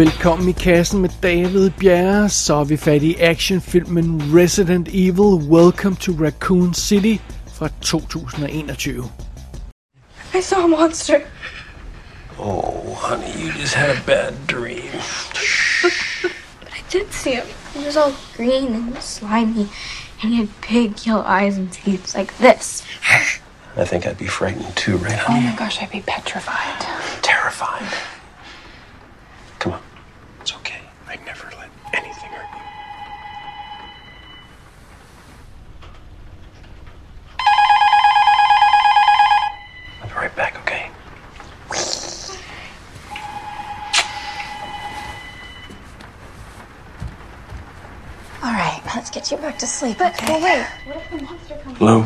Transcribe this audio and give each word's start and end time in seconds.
Velkommen 0.00 0.48
i 0.48 0.52
kassen 0.52 1.00
med 1.00 1.10
David 1.22 1.70
Bjerre, 1.70 2.28
så 2.28 2.54
er 2.54 2.64
vi 2.64 2.76
fat 2.76 3.02
i 3.02 3.16
actionfilmen 3.20 4.32
Resident 4.34 4.88
Evil 4.88 5.36
Welcome 5.50 5.96
to 5.96 6.12
Raccoon 6.24 6.74
City 6.74 7.18
fra 7.54 7.68
2021. 7.80 9.12
I 10.34 10.40
saw 10.40 10.64
a 10.64 10.66
monster. 10.66 11.20
Oh, 12.38 12.94
honey, 12.94 13.44
you 13.44 13.52
just 13.52 13.74
had 13.74 13.90
a 13.90 14.00
bad 14.06 14.34
dream. 14.48 14.90
But 16.60 16.72
I 16.72 16.82
did 16.92 17.12
see 17.12 17.34
him. 17.34 17.46
He 17.74 17.84
was 17.84 17.96
all 17.96 18.14
green 18.36 18.74
and 18.74 19.02
slimy, 19.02 19.68
and 20.22 20.32
he 20.32 20.36
had 20.36 20.48
big 20.68 21.06
yellow 21.06 21.24
eyes 21.26 21.58
and 21.58 21.72
teeth 21.72 22.14
like 22.14 22.32
this. 22.38 22.82
I 23.76 23.84
think 23.84 24.06
I'd 24.06 24.18
be 24.18 24.28
frightened 24.28 24.76
too, 24.76 24.96
right, 24.96 25.20
Oh 25.28 25.40
my 25.40 25.54
gosh, 25.58 25.82
I'd 25.82 25.90
be 25.92 26.02
petrified. 26.06 26.80
Terrified. 27.22 27.92
Come 29.58 29.72
on. 29.74 29.80
It's 30.40 30.54
okay. 30.56 30.80
I'd 31.06 31.24
never 31.26 31.50
let 31.58 31.68
anything 31.92 32.30
hurt 32.30 32.48
you. 32.56 32.62
I'll 40.00 40.08
be 40.08 40.14
right 40.14 40.34
back, 40.34 40.56
okay? 40.62 40.90
All 48.42 48.52
right, 48.52 48.80
let's 48.94 49.10
get 49.30 49.38
you 49.38 49.46
back 49.46 49.58
to 49.58 49.66
sleep. 49.66 49.98
But, 49.98 50.14
okay? 50.14 50.26
but 50.26 50.42
wait, 50.42 50.66
what 50.86 50.96
if 50.96 51.10
the 51.10 51.22
monster 51.22 51.56
comes? 51.62 51.80
Lou? 51.80 52.02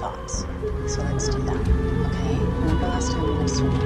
Thoughts. 0.00 0.44
So 0.92 1.02
let's 1.02 1.28
do 1.28 1.38
that. 1.42 1.56
Okay? 2.08 2.34
Remember 2.34 2.88
last 2.88 3.12
time 3.12 3.22
we 3.22 3.34
went 3.34 3.50
swimming? 3.50 3.80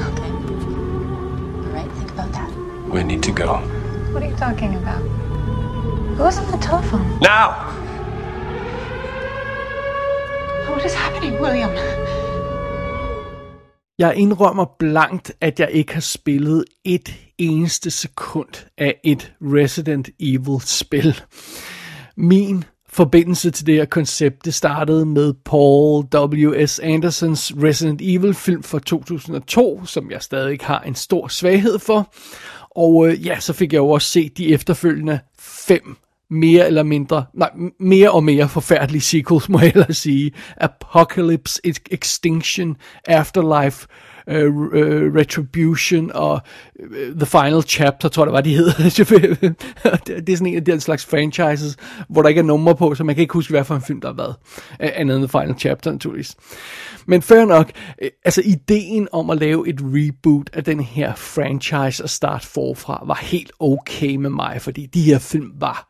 Okay. 0.00 0.30
All 0.30 1.74
right, 1.74 1.90
think 1.92 2.10
about 2.12 2.32
that. 2.32 2.50
We 2.88 3.02
need 3.02 3.22
to 3.24 3.32
go. 3.32 3.56
What 4.12 4.22
are 4.22 4.28
you 4.28 4.36
talking 4.36 4.76
about? 4.76 5.00
Who 5.00 6.22
was 6.22 6.38
on 6.38 6.50
the 6.52 6.58
telephone? 6.58 7.18
Now! 7.18 7.77
What 10.78 10.86
is 10.86 10.94
happening, 10.94 11.40
William? 11.42 11.70
Jeg 13.98 14.16
indrømmer 14.16 14.64
blankt, 14.78 15.32
at 15.40 15.60
jeg 15.60 15.70
ikke 15.70 15.94
har 15.94 16.00
spillet 16.00 16.64
et 16.84 17.14
eneste 17.38 17.90
sekund 17.90 18.66
af 18.78 19.00
et 19.04 19.32
Resident 19.42 20.08
Evil 20.20 20.60
spil. 20.60 21.20
Min 22.16 22.64
forbindelse 22.88 23.50
til 23.50 23.66
det 23.66 23.74
her 23.74 23.84
koncept, 23.84 24.44
det 24.44 24.54
startede 24.54 25.06
med 25.06 25.34
Paul 25.44 26.04
W.S. 26.14 26.78
Andersons 26.78 27.52
Resident 27.62 28.00
Evil 28.04 28.34
film 28.34 28.62
fra 28.62 28.78
2002, 28.78 29.84
som 29.84 30.10
jeg 30.10 30.22
stadig 30.22 30.58
har 30.62 30.80
en 30.80 30.94
stor 30.94 31.28
svaghed 31.28 31.78
for. 31.78 32.12
Og 32.70 33.08
øh, 33.08 33.26
ja, 33.26 33.40
så 33.40 33.52
fik 33.52 33.72
jeg 33.72 33.78
jo 33.78 33.88
også 33.88 34.08
set 34.08 34.38
de 34.38 34.52
efterfølgende 34.52 35.18
fem 35.38 35.96
mere 36.30 36.66
eller 36.66 36.82
mindre, 36.82 37.24
nej, 37.34 37.50
mere 37.80 38.10
og 38.10 38.24
mere 38.24 38.48
forfærdelige 38.48 39.00
sequels, 39.00 39.48
må 39.48 39.58
jeg 39.58 39.72
ellers 39.74 39.96
sige. 39.96 40.32
Apocalypse, 40.56 41.60
Extinction, 41.90 42.76
Afterlife, 43.06 43.86
uh, 44.26 44.56
uh, 44.56 45.14
Retribution 45.16 46.10
og 46.14 46.40
uh, 46.80 47.16
The 47.16 47.26
Final 47.26 47.62
Chapter, 47.62 48.08
tror 48.08 48.22
jeg, 48.22 48.26
det 48.26 48.34
var, 48.34 48.40
de 48.40 48.56
hedder. 48.56 49.52
det 50.26 50.28
er 50.28 50.36
sådan 50.36 50.52
en 50.52 50.56
af 50.56 50.64
den 50.64 50.80
slags 50.80 51.06
franchises, 51.06 51.76
hvor 52.08 52.22
der 52.22 52.28
ikke 52.28 52.38
er 52.38 52.44
numre 52.44 52.76
på, 52.76 52.94
så 52.94 53.04
man 53.04 53.14
kan 53.14 53.22
ikke 53.22 53.34
huske, 53.34 53.50
hvad 53.50 53.64
for 53.64 53.74
en 53.74 53.82
film 53.82 54.00
der 54.00 54.08
har 54.08 54.16
været. 54.16 54.34
Uh, 54.70 55.00
andet 55.00 55.16
end 55.16 55.28
The 55.28 55.40
Final 55.40 55.58
Chapter, 55.58 55.92
naturligvis. 55.92 56.36
Men 57.06 57.22
fair 57.22 57.44
nok, 57.44 57.70
uh, 58.02 58.08
altså 58.24 58.42
ideen 58.44 59.08
om 59.12 59.30
at 59.30 59.38
lave 59.38 59.68
et 59.68 59.80
reboot 59.80 60.50
af 60.52 60.64
den 60.64 60.80
her 60.80 61.14
franchise 61.14 62.02
og 62.02 62.10
starte 62.10 62.46
forfra, 62.46 63.04
var 63.06 63.18
helt 63.22 63.52
okay 63.60 64.16
med 64.16 64.30
mig, 64.30 64.58
fordi 64.60 64.86
de 64.86 65.02
her 65.02 65.18
film 65.18 65.52
var 65.60 65.87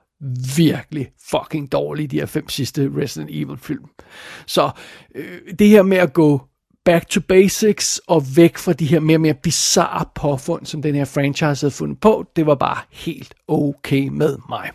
virkelig 0.56 1.08
fucking 1.30 1.72
dårlige, 1.72 2.08
de 2.08 2.18
her 2.18 2.26
fem 2.26 2.48
sidste 2.48 2.90
Resident 2.96 3.30
Evil 3.32 3.58
film. 3.58 3.84
Så 4.46 4.70
øh, 5.14 5.40
det 5.58 5.68
her 5.68 5.82
med 5.82 5.96
at 5.96 6.12
gå 6.12 6.40
back 6.84 7.08
to 7.08 7.20
basics 7.20 8.00
og 8.06 8.24
væk 8.36 8.58
fra 8.58 8.72
de 8.72 8.86
her 8.86 9.00
mere 9.00 9.16
og 9.16 9.20
mere 9.20 9.34
bizarre 9.34 10.04
påfund, 10.14 10.66
som 10.66 10.82
den 10.82 10.94
her 10.94 11.04
franchise 11.04 11.62
havde 11.62 11.74
fundet 11.74 12.00
på, 12.00 12.26
det 12.36 12.46
var 12.46 12.54
bare 12.54 12.78
helt 12.90 13.34
okay 13.48 14.08
med 14.08 14.36
mig. 14.48 14.70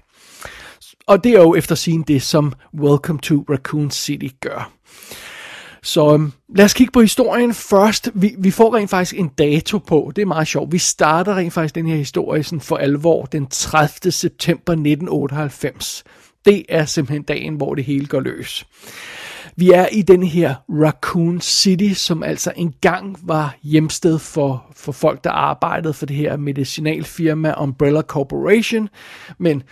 Og 1.07 1.23
det 1.23 1.31
er 1.31 1.41
jo 1.41 1.55
efter 1.55 1.75
sin 1.75 2.01
det, 2.01 2.21
som 2.21 2.53
Welcome 2.73 3.19
to 3.19 3.45
Raccoon 3.49 3.91
City 3.91 4.27
gør. 4.41 4.71
Så 5.83 6.13
øhm, 6.13 6.31
lad 6.55 6.65
os 6.65 6.73
kigge 6.73 6.91
på 6.91 7.01
historien 7.01 7.53
først. 7.53 8.09
Vi, 8.13 8.35
vi 8.37 8.51
får 8.51 8.75
rent 8.75 8.89
faktisk 8.89 9.19
en 9.19 9.27
dato 9.27 9.77
på. 9.77 10.11
Det 10.15 10.21
er 10.21 10.25
meget 10.25 10.47
sjovt. 10.47 10.71
Vi 10.71 10.77
starter 10.77 11.35
rent 11.35 11.53
faktisk 11.53 11.75
den 11.75 11.87
her 11.87 11.95
historie 11.95 12.43
sådan 12.43 12.61
for 12.61 12.77
alvor 12.77 13.25
den 13.25 13.47
30. 13.47 14.11
september 14.11 14.73
1998. 14.73 16.03
Det 16.45 16.65
er 16.69 16.85
simpelthen 16.85 17.23
dagen, 17.23 17.55
hvor 17.55 17.75
det 17.75 17.83
hele 17.83 18.05
går 18.05 18.19
løs. 18.19 18.65
Vi 19.55 19.71
er 19.71 19.87
i 19.91 20.01
den 20.01 20.23
her 20.23 20.55
Raccoon 20.69 21.41
City, 21.41 21.93
som 21.93 22.23
altså 22.23 22.53
engang 22.55 23.17
var 23.23 23.55
hjemsted 23.63 24.19
for, 24.19 24.65
for 24.75 24.91
folk, 24.91 25.23
der 25.23 25.31
arbejdede 25.31 25.93
for 25.93 26.05
det 26.05 26.15
her 26.15 26.37
medicinalfirma 26.37 27.53
Umbrella 27.61 28.01
Corporation. 28.01 28.89
Men 29.37 29.63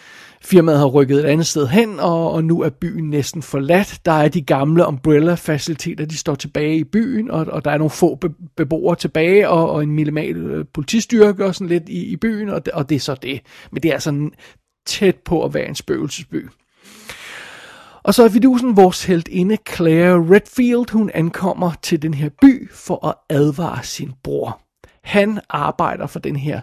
firmaet 0.44 0.80
har 0.80 0.86
rykket 0.86 1.20
et 1.20 1.26
andet 1.26 1.48
sted 1.48 1.68
hen, 1.68 2.00
og, 2.00 2.32
og 2.32 2.44
nu 2.44 2.62
er 2.62 2.70
byen 2.70 3.10
næsten 3.10 3.42
forladt. 3.42 4.00
Der 4.06 4.12
er 4.12 4.28
de 4.28 4.42
gamle 4.42 4.88
Umbrella-faciliteter, 4.88 6.06
de 6.06 6.18
står 6.18 6.36
tilbage 6.36 6.78
i 6.78 6.84
byen, 6.84 7.32
og, 7.32 7.46
og 7.50 7.66
der 7.66 7.72
er 7.72 7.78
nogle 7.78 7.90
få 7.90 8.16
be, 8.16 8.30
beboere 8.58 8.96
tilbage, 8.96 9.50
og, 9.50 9.72
og 9.72 9.84
en 9.84 9.92
minimal 9.92 10.38
øh, 10.38 10.66
politistyrke 10.74 11.46
og 11.46 11.56
sådan 11.56 11.68
lidt 11.68 11.90
i, 11.90 12.06
i 12.06 12.16
byen, 12.16 12.50
og 12.50 12.66
det, 12.66 12.74
og 12.74 12.90
det 12.90 12.96
er 12.96 13.00
så 13.00 13.16
det. 13.16 13.42
Men 13.72 13.84
det 13.84 13.90
er 13.90 13.94
altså 13.94 14.08
sådan 14.08 14.32
tæt 14.86 15.16
på 15.16 15.46
at 15.46 15.54
være 15.54 15.68
en 15.68 15.76
spøgelsesby. 15.76 16.50
Og 18.04 18.14
så 18.14 18.24
er 18.24 18.30
vidusen 18.30 18.78
vores 18.78 19.06
heldinde 19.06 19.58
Claire 19.76 20.36
Redfield. 20.36 20.92
Hun 20.92 21.12
ankommer 21.14 21.72
til 21.82 22.02
den 22.02 22.14
her 22.14 22.30
by 22.42 22.72
for 22.72 23.08
at 23.08 23.16
advare 23.30 23.84
sin 23.84 24.12
bror. 24.24 24.62
Han 25.04 25.40
arbejder 25.50 26.08
for 26.08 26.20
den 26.20 26.36
her 26.36 26.62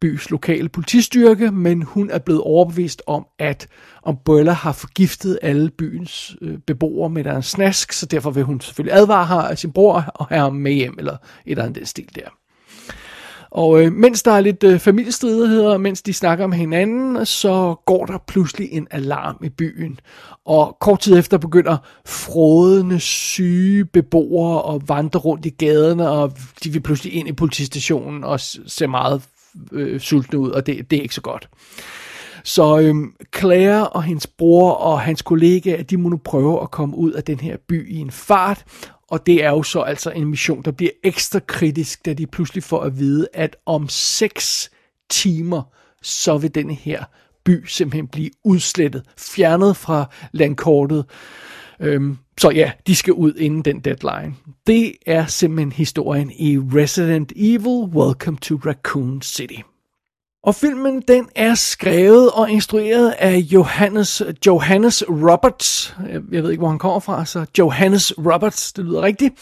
bys 0.00 0.30
lokale 0.30 0.68
politistyrke, 0.68 1.50
men 1.50 1.82
hun 1.82 2.10
er 2.10 2.18
blevet 2.18 2.40
overbevist 2.40 3.02
om, 3.06 3.26
at 3.38 3.68
Umbrella 4.06 4.52
har 4.52 4.72
forgiftet 4.72 5.38
alle 5.42 5.70
byens 5.70 6.36
øh, 6.42 6.58
beboere 6.58 7.10
med 7.10 7.24
deres 7.24 7.46
snask, 7.46 7.92
så 7.92 8.06
derfor 8.06 8.30
vil 8.30 8.44
hun 8.44 8.60
selvfølgelig 8.60 8.98
advare 8.98 9.26
her 9.26 9.48
af 9.48 9.58
sin 9.58 9.72
bror 9.72 10.04
og 10.14 10.26
have 10.26 10.40
ham 10.40 10.54
med 10.54 10.72
hjem, 10.72 10.94
eller 10.98 11.12
et 11.12 11.18
eller 11.46 11.64
andet 11.64 11.76
den 11.76 11.86
stil 11.86 12.08
der. 12.14 12.28
Og 13.50 13.82
øh, 13.82 13.92
mens 13.92 14.22
der 14.22 14.32
er 14.32 14.40
lidt 14.40 14.64
øh, 14.64 14.78
familiestridigheder, 14.78 15.78
mens 15.78 16.02
de 16.02 16.12
snakker 16.12 16.44
om 16.44 16.52
hinanden, 16.52 17.26
så 17.26 17.74
går 17.86 18.06
der 18.06 18.18
pludselig 18.26 18.68
en 18.72 18.86
alarm 18.90 19.36
i 19.44 19.48
byen. 19.48 20.00
Og 20.44 20.76
kort 20.80 21.00
tid 21.00 21.18
efter 21.18 21.38
begynder 21.38 21.76
frådende 22.06 23.00
syge 23.00 23.84
beboere 23.84 24.74
at 24.74 24.88
vandre 24.88 25.20
rundt 25.20 25.46
i 25.46 25.50
gaderne, 25.50 26.08
og 26.08 26.32
de 26.64 26.70
vil 26.70 26.80
pludselig 26.80 27.14
ind 27.14 27.28
i 27.28 27.32
politistationen 27.32 28.24
og 28.24 28.40
ser 28.40 28.86
meget 28.86 29.22
øh, 29.72 30.00
sultne 30.00 30.38
ud, 30.38 30.50
og 30.50 30.66
det, 30.66 30.90
det 30.90 30.98
er 30.98 31.02
ikke 31.02 31.14
så 31.14 31.20
godt. 31.20 31.48
Så 32.44 32.78
øhm, 32.78 33.14
Claire 33.38 33.88
og 33.88 34.02
hendes 34.02 34.26
bror 34.26 34.72
og 34.72 35.00
hans 35.00 35.22
kollega, 35.22 35.82
de 35.82 35.96
må 35.96 36.08
nu 36.08 36.16
prøve 36.16 36.62
at 36.62 36.70
komme 36.70 36.96
ud 36.96 37.12
af 37.12 37.24
den 37.24 37.40
her 37.40 37.56
by 37.68 37.90
i 37.90 37.96
en 37.96 38.10
fart, 38.10 38.64
og 39.08 39.26
det 39.26 39.44
er 39.44 39.50
jo 39.50 39.62
så 39.62 39.80
altså 39.80 40.10
en 40.10 40.24
mission, 40.24 40.62
der 40.62 40.70
bliver 40.70 40.90
ekstra 41.04 41.40
kritisk, 41.46 42.06
da 42.06 42.12
de 42.12 42.26
pludselig 42.26 42.62
får 42.62 42.80
at 42.80 42.98
vide, 42.98 43.28
at 43.32 43.56
om 43.66 43.88
6 43.88 44.70
timer, 45.10 45.62
så 46.02 46.38
vil 46.38 46.54
den 46.54 46.70
her 46.70 47.04
by 47.44 47.66
simpelthen 47.66 48.08
blive 48.08 48.30
udslettet, 48.44 49.02
fjernet 49.18 49.76
fra 49.76 50.10
landkortet. 50.32 51.04
Øhm, 51.80 52.18
så 52.40 52.50
ja, 52.50 52.72
de 52.86 52.94
skal 52.94 53.12
ud 53.12 53.34
inden 53.34 53.62
den 53.62 53.80
deadline. 53.80 54.34
Det 54.66 54.92
er 55.06 55.26
simpelthen 55.26 55.72
historien 55.72 56.30
i 56.30 56.58
Resident 56.58 57.32
Evil 57.36 57.96
Welcome 57.96 58.38
to 58.38 58.54
Raccoon 58.54 59.22
City. 59.22 59.60
Og 60.42 60.54
filmen 60.54 61.02
den 61.08 61.28
er 61.34 61.54
skrevet 61.54 62.30
og 62.30 62.50
instrueret 62.50 63.10
af 63.10 63.36
Johannes, 63.36 64.22
Johannes 64.46 65.04
Roberts. 65.08 65.96
Øh, 66.10 66.22
jeg 66.32 66.42
ved 66.42 66.50
ikke, 66.50 66.60
hvor 66.60 66.68
han 66.68 66.78
kommer 66.78 67.00
fra, 67.00 67.24
så 67.24 67.46
Johannes 67.58 68.12
Roberts, 68.18 68.72
det 68.72 68.84
lyder 68.84 69.02
rigtigt. 69.02 69.34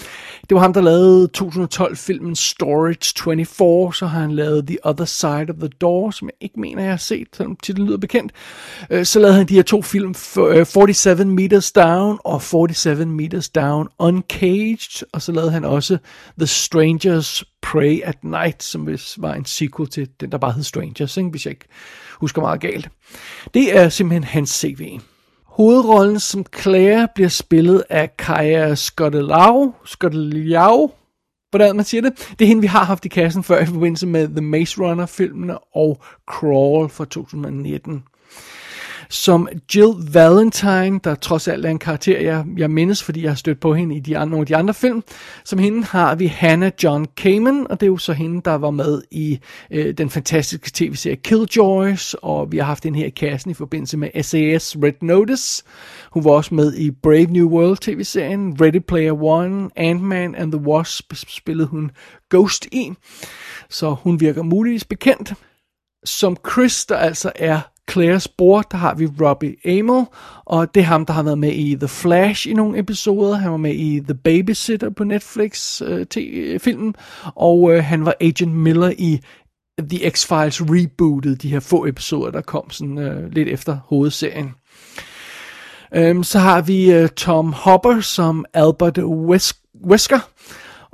Det 0.49 0.55
var 0.55 0.61
ham, 0.61 0.73
der 0.73 0.81
lavede 0.81 1.29
2012-filmen 1.39 2.37
Storage 2.37 3.23
24, 3.25 3.95
så 3.95 4.07
har 4.07 4.21
han 4.21 4.33
lavet 4.33 4.67
The 4.67 4.79
Other 4.85 5.05
Side 5.05 5.47
of 5.51 5.57
the 5.59 5.69
Door, 5.69 6.11
som 6.11 6.29
jeg 6.29 6.35
ikke 6.41 6.61
mener, 6.61 6.83
jeg 6.83 6.93
har 6.93 6.97
set, 6.97 7.27
selvom 7.37 7.57
titlen 7.63 7.87
lyder 7.87 7.99
bekendt. 7.99 8.33
Øh, 8.91 9.05
så 9.05 9.21
lavede 9.21 9.37
han 9.37 9.47
de 9.47 9.55
her 9.55 9.63
to 9.63 9.83
film, 9.83 10.15
47 10.15 11.21
øh, 11.21 11.27
Meters 11.27 11.73
Down 11.73 12.19
og 12.25 12.43
47 12.43 13.07
Meters 13.07 13.49
Down 13.49 13.89
Uncaged, 13.99 15.07
og 15.13 15.23
så 15.23 15.33
lavede 15.33 15.51
han 15.51 15.65
også 15.65 15.99
The 16.39 16.47
Strangers 16.47 17.45
Pray 17.73 18.01
at 18.05 18.25
Night, 18.25 18.63
som 18.63 18.87
vist 18.87 19.23
var 19.23 19.35
en 19.35 19.45
sequel 19.45 19.89
til 19.89 20.09
den, 20.21 20.33
der 20.33 20.39
bare 20.39 20.53
hed 20.53 20.63
Strangers, 20.63 21.17
ikke? 21.17 21.31
hvis 21.31 21.47
jeg 21.47 21.51
ikke 21.51 21.65
husker 22.21 22.41
meget 22.41 22.61
galt. 22.61 22.89
Det 23.55 23.77
er 23.77 23.89
simpelthen 23.89 24.25
hans 24.25 24.51
CV. 24.51 25.01
Hovedrollen 25.45 26.21
som 26.21 26.45
Claire 26.61 27.09
bliver 27.15 27.29
spillet 27.29 27.85
af 27.91 28.17
Kaja 28.17 28.75
Scottelau, 28.75 29.75
Scottelau, 29.85 30.91
hvordan 31.51 31.77
man 31.77 31.85
siger 31.85 32.01
det. 32.01 32.35
Det 32.39 32.45
er 32.45 32.49
hende, 32.49 32.61
vi 32.61 32.67
har 32.67 32.85
haft 32.85 33.05
i 33.05 33.09
kassen 33.09 33.43
før 33.43 33.63
i 33.63 33.67
forbindelse 33.67 34.07
med 34.07 34.29
The 34.29 34.41
Maze 34.41 34.81
Runner-filmene 34.81 35.59
og 35.59 36.03
Crawl 36.27 36.89
fra 36.89 37.05
2019 37.05 38.05
som 39.09 39.49
Jill 39.75 39.93
Valentine, 40.13 41.01
der 41.05 41.15
trods 41.15 41.49
alt 41.49 41.67
er 41.67 41.71
en 41.71 41.79
karakter, 41.79 42.21
jeg, 42.21 42.45
jeg 42.57 42.71
mindes, 42.71 43.03
fordi 43.03 43.23
jeg 43.23 43.31
har 43.31 43.37
stødt 43.37 43.61
på 43.61 43.75
hende 43.75 43.97
i 43.97 44.01
de 44.01 44.19
andre, 44.19 44.31
nogle 44.31 44.43
af 44.43 44.47
de 44.47 44.57
andre 44.57 44.75
film. 44.75 45.03
Som 45.45 45.59
hende 45.59 45.85
har 45.85 46.15
vi 46.15 46.27
Hannah 46.27 46.73
John 46.83 47.07
Kamen, 47.17 47.67
og 47.71 47.81
det 47.81 47.87
er 47.87 47.91
jo 47.91 47.97
så 47.97 48.13
hende, 48.13 48.43
der 48.45 48.55
var 48.55 48.71
med 48.71 49.03
i 49.11 49.39
øh, 49.71 49.95
den 49.99 50.11
fantastiske 50.11 50.71
tv-serie 50.75 51.17
Killjoys, 51.17 52.15
og 52.15 52.53
vi 52.53 52.59
har 52.59 52.65
haft 52.65 52.83
den 52.83 52.95
her 52.95 53.07
i 53.07 53.11
kassen 53.11 53.51
i 53.51 53.55
forbindelse 53.55 53.97
med 53.97 54.23
SAS 54.23 54.77
Red 54.83 55.03
Notice. 55.03 55.65
Hun 56.11 56.25
var 56.25 56.31
også 56.31 56.55
med 56.55 56.75
i 56.75 56.91
Brave 56.91 57.27
New 57.27 57.49
World 57.49 57.77
tv-serien, 57.77 58.57
Ready 58.61 58.81
Player 58.89 59.23
One, 59.23 59.71
Ant-Man 59.77 60.35
and 60.35 60.53
the 60.53 60.61
Wasp 60.61 61.13
spillede 61.15 61.69
hun 61.69 61.91
Ghost 62.31 62.67
i, 62.73 62.93
så 63.71 63.91
hun 63.91 64.21
virker 64.21 64.43
muligvis 64.43 64.85
bekendt. 64.85 65.35
Som 66.05 66.37
Chris, 66.53 66.87
der 66.87 66.97
altså 66.97 67.33
er 67.35 67.61
Claires 67.91 68.29
bror, 68.29 68.63
der 68.63 68.77
har 68.77 68.95
vi 68.95 69.07
Robbie 69.07 69.57
Amell, 69.65 70.05
og 70.45 70.75
det 70.75 70.81
er 70.81 70.85
ham, 70.85 71.07
der 71.07 71.13
har 71.13 71.23
været 71.23 71.39
med 71.39 71.53
i 71.53 71.77
The 71.77 71.89
Flash 71.89 72.49
i 72.49 72.53
nogle 72.53 72.79
episoder. 72.79 73.37
Han 73.37 73.51
var 73.51 73.57
med 73.57 73.75
i 73.75 74.01
The 74.01 74.15
Babysitter 74.15 74.91
på 74.91 75.05
Netflix 75.05 75.83
øh, 75.83 76.07
til 76.07 76.29
øh, 76.35 76.61
filmen, 76.61 76.95
og 77.35 77.73
øh, 77.73 77.85
han 77.85 78.05
var 78.05 78.15
Agent 78.21 78.55
Miller 78.55 78.93
i 78.99 79.21
The 79.79 80.11
X-Files 80.11 80.65
rebootet, 80.71 81.43
de 81.43 81.51
her 81.51 81.61
få 81.61 81.87
episoder, 81.87 82.31
der 82.31 82.41
kom 82.41 82.71
sådan 82.71 82.99
øh, 82.99 83.33
lidt 83.33 83.49
efter 83.49 83.79
hovedserien. 83.85 84.55
Øhm, 85.95 86.23
så 86.23 86.39
har 86.39 86.61
vi 86.61 86.93
øh, 86.93 87.09
Tom 87.09 87.53
Hopper 87.53 88.01
som 88.01 88.45
Albert 88.55 88.99
Wesker, 89.85 90.31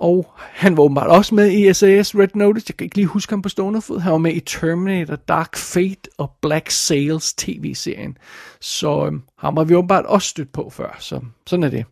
og 0.02 0.32
han 0.36 0.76
var 0.76 0.82
åbenbart 0.82 1.10
også 1.10 1.34
med 1.34 1.52
i 1.52 1.72
SAS 1.72 2.14
Red 2.14 2.28
Notice. 2.34 2.66
Jeg 2.68 2.76
kan 2.76 2.84
ikke 2.84 2.96
lige 2.96 3.06
huske 3.06 3.32
ham 3.32 3.42
på 3.42 3.48
stående 3.48 3.82
fod. 3.82 4.00
Han 4.00 4.12
var 4.12 4.18
med 4.18 4.34
i 4.34 4.40
Terminator, 4.40 5.16
Dark 5.16 5.56
Fate 5.56 6.10
og 6.18 6.30
Black 6.42 6.70
Sails 6.70 7.34
tv-serien. 7.34 8.16
Så 8.60 9.06
øhm, 9.06 9.22
ham 9.38 9.56
har 9.56 9.64
vi 9.64 9.74
åbenbart 9.74 10.06
også 10.06 10.28
stødt 10.28 10.52
på 10.52 10.70
før. 10.70 10.96
Så 11.00 11.20
sådan 11.46 11.62
er 11.62 11.68
det. 11.68 11.84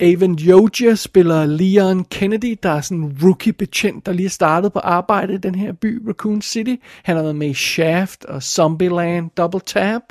Avon 0.00 0.38
Yoja 0.38 0.94
spiller 0.94 1.46
Leon 1.46 2.04
Kennedy, 2.04 2.58
der 2.62 2.70
er 2.70 2.80
sådan 2.80 2.98
en 2.98 3.18
rookie-betjent, 3.22 4.06
der 4.06 4.12
lige 4.12 4.26
er 4.26 4.30
startet 4.30 4.72
på 4.72 4.78
arbejde 4.78 5.34
i 5.34 5.38
den 5.38 5.54
her 5.54 5.72
by, 5.72 6.08
Raccoon 6.08 6.42
City. 6.42 6.74
Han 7.02 7.16
har 7.16 7.22
været 7.22 7.36
med 7.36 7.48
i 7.48 7.54
Shaft 7.54 8.24
og 8.24 8.42
Zombieland 8.42 9.30
Double 9.36 9.60
Tap. 9.66 10.02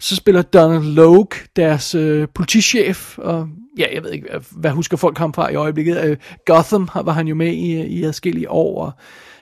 Så 0.00 0.16
spiller 0.16 0.42
Donald 0.42 0.84
Logue, 0.84 1.38
deres 1.56 1.94
øh, 1.94 2.28
politichef, 2.34 3.18
og 3.18 3.48
ja, 3.78 3.86
jeg 3.94 4.02
ved 4.02 4.10
ikke, 4.10 4.28
hvad 4.50 4.70
husker 4.70 4.96
folk 4.96 5.18
ham 5.18 5.34
fra 5.34 5.50
i 5.50 5.54
øjeblikket. 5.54 6.04
Øh, 6.04 6.16
Gotham 6.46 6.88
var 6.94 7.12
han 7.12 7.28
jo 7.28 7.34
med 7.34 7.52
i, 7.52 7.82
i 7.82 8.04
adskillige 8.04 8.50
år, 8.50 8.84
og 8.84 8.92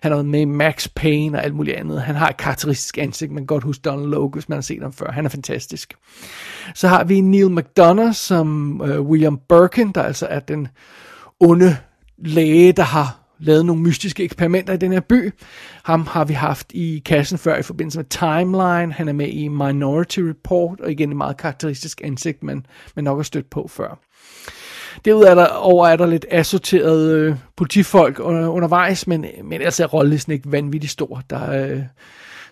han 0.03 0.13
har 0.13 0.17
været 0.17 0.29
med 0.29 0.41
i 0.41 0.45
Max 0.45 0.89
Payne 0.97 1.39
og 1.39 1.45
alt 1.45 1.55
muligt 1.55 1.77
andet. 1.77 2.03
Han 2.03 2.15
har 2.15 2.29
et 2.29 2.37
karakteristisk 2.37 2.99
ansigt, 2.99 3.33
man 3.33 3.43
kan 3.43 3.47
godt 3.47 3.65
huske 3.65 3.83
Donald 3.83 4.09
Logue, 4.09 4.31
hvis 4.31 4.49
man 4.49 4.57
har 4.57 4.63
set 4.63 4.83
ham 4.83 4.93
før. 4.93 5.11
Han 5.11 5.25
er 5.25 5.29
fantastisk. 5.29 5.95
Så 6.75 6.89
har 6.89 7.05
vi 7.05 7.21
Neil 7.21 7.51
McDonough 7.51 8.13
som 8.13 8.81
uh, 8.81 9.01
William 9.01 9.41
Birkin, 9.49 9.93
der 9.93 10.03
altså 10.03 10.27
er 10.27 10.41
den 10.41 10.69
onde 11.41 11.77
læge, 12.19 12.73
der 12.73 12.83
har 12.83 13.21
lavet 13.39 13.67
nogle 13.67 13.83
mystiske 13.83 14.25
eksperimenter 14.25 14.73
i 14.73 14.77
den 14.77 14.93
her 14.93 15.01
by. 15.01 15.33
Ham 15.85 16.07
har 16.07 16.25
vi 16.25 16.33
haft 16.33 16.73
i 16.73 17.03
kassen 17.05 17.39
før 17.39 17.57
i 17.57 17.63
forbindelse 17.63 17.99
med 17.99 18.05
Timeline. 18.05 18.93
Han 18.93 19.09
er 19.09 19.13
med 19.13 19.29
i 19.29 19.49
Minority 19.49 20.21
Report, 20.21 20.81
og 20.81 20.91
igen 20.91 21.11
et 21.11 21.17
meget 21.17 21.37
karakteristisk 21.37 22.01
ansigt, 22.05 22.43
man, 22.43 22.67
man 22.97 23.05
nok 23.05 23.19
har 23.19 23.23
stødt 23.23 23.51
på 23.51 23.69
før. 23.69 23.99
Derudover 25.05 25.89
er 25.89 25.97
der 25.97 26.07
lidt 26.07 26.27
assorteret 26.31 27.11
øh, 27.11 27.37
politifolk 27.57 28.19
under, 28.19 28.49
undervejs, 28.49 29.07
men, 29.07 29.27
men 29.45 29.63
altså 29.63 29.83
er 29.83 29.87
rollelisten 29.87 30.33
ikke 30.33 30.53
vanvittigt 30.53 30.93
stor. 30.93 31.23
Der, 31.31 31.53
øh, 31.53 31.83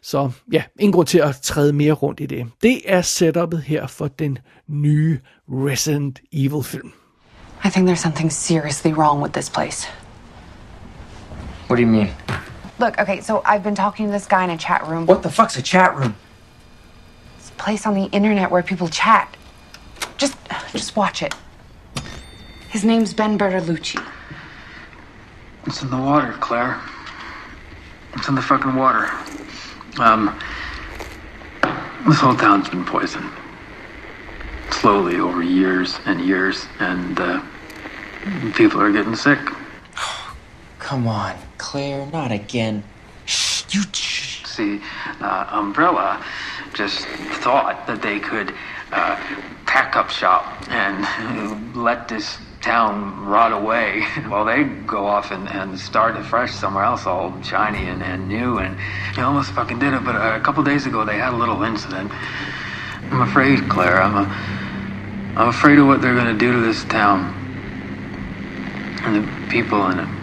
så 0.03 0.31
ja, 0.53 0.63
ingen 0.79 0.93
grund 0.93 1.07
til 1.07 1.19
at 1.19 1.37
træde 1.43 1.73
mere 1.73 1.93
rundt 1.93 2.21
i 2.21 2.27
det. 2.27 2.47
Det 2.63 2.81
er 2.85 3.03
setupet 3.03 3.63
her 3.63 3.87
for 3.87 4.09
den 4.09 4.39
nye 4.69 5.21
Resident 5.49 6.21
Evil 6.33 6.65
film. 6.65 6.93
I 7.65 7.69
think 7.71 7.89
there's 7.89 8.03
something 8.03 8.33
seriously 8.33 8.93
wrong 8.93 9.23
with 9.23 9.33
this 9.33 9.51
place. 9.51 9.89
What 11.69 11.77
do 11.77 11.83
you 11.83 11.89
mean? 11.89 12.09
Look, 12.79 13.01
okay, 13.01 13.21
so 13.21 13.43
I've 13.45 13.63
been 13.63 13.75
talking 13.75 14.07
to 14.07 14.13
this 14.13 14.27
guy 14.27 14.45
in 14.45 14.51
a 14.51 14.57
chat 14.57 14.87
room. 14.89 15.07
What 15.07 15.23
the 15.23 15.31
fuck's 15.31 15.59
a 15.59 15.63
chat 15.63 15.97
room? 15.97 16.15
It's 17.39 17.51
a 17.51 17.63
place 17.65 17.87
on 17.87 17.95
the 17.95 18.09
internet 18.13 18.51
where 18.51 18.63
people 18.63 18.89
chat. 18.89 19.37
Just 20.17 20.37
just 20.73 20.97
watch 20.97 21.23
it. 21.23 21.35
His 22.79 22.85
name's 22.85 23.13
Ben 23.13 23.37
Bertolucci. 23.37 24.01
It's 25.67 25.83
in 25.83 25.91
the 25.91 25.97
water, 25.97 26.33
Claire. 26.35 26.81
It's 28.15 28.29
in 28.29 28.37
the 28.37 28.41
fucking 28.41 28.77
water. 28.77 29.11
Um, 29.99 30.39
this 32.07 32.21
whole 32.21 32.37
town's 32.37 32.69
been 32.69 32.85
poisoned. 32.85 33.29
Slowly 34.71 35.17
over 35.17 35.43
years 35.43 35.99
and 36.07 36.21
years, 36.21 36.67
and 36.79 37.19
uh, 37.19 37.43
people 38.55 38.81
are 38.81 38.93
getting 38.93 39.17
sick. 39.17 39.41
Come 40.79 41.09
on, 41.09 41.35
Claire, 41.59 42.07
not 42.13 42.31
again. 42.31 42.85
Shh, 43.25 43.65
you. 43.75 43.83
Shh. 43.93 44.45
See, 44.45 44.81
uh, 45.21 45.49
Umbrella 45.51 46.25
just 46.75 47.07
thought 47.43 47.89
that 47.89 48.03
they 48.03 48.21
could 48.21 48.55
uh, 48.93 49.17
pack 49.67 49.97
up 49.97 50.11
shop 50.11 50.63
and 50.71 51.75
let 51.77 52.07
this 52.07 52.39
town 52.61 53.27
rot 53.27 53.53
away. 53.53 54.03
While 54.29 54.45
they 54.45 54.65
go 54.65 55.07
off 55.07 55.31
and, 55.31 55.49
and 55.49 55.79
start 55.79 56.17
afresh 56.17 56.53
somewhere 56.53 56.85
else 56.85 57.07
all 57.07 57.41
shiny 57.43 57.87
and, 57.89 58.03
and 58.03 58.29
new 58.29 58.59
and 58.59 58.79
they 59.17 59.23
almost 59.23 59.53
fucking 59.53 59.79
did 59.79 59.95
it 59.95 60.05
but 60.05 60.17
uh, 60.17 60.37
a 60.37 60.41
couple 60.41 60.63
days 60.63 60.87
ago 60.87 61.05
they 61.05 61.19
had 61.19 61.33
a 61.33 61.37
little 61.37 61.63
incident. 61.63 62.11
I'm 63.11 63.23
afraid 63.23 63.69
claire 63.71 64.03
i'm 64.03 64.17
a, 64.17 65.41
i'm 65.41 65.49
afraid 65.49 65.79
of 65.79 65.87
what 65.87 66.03
they're 66.03 66.15
going 66.15 66.27
to 66.27 66.39
do 66.39 66.53
to 66.53 66.61
this 66.61 66.85
town 66.85 67.35
and 69.05 69.17
the 69.17 69.51
people 69.51 69.89
in 69.91 70.01
it 70.01 70.18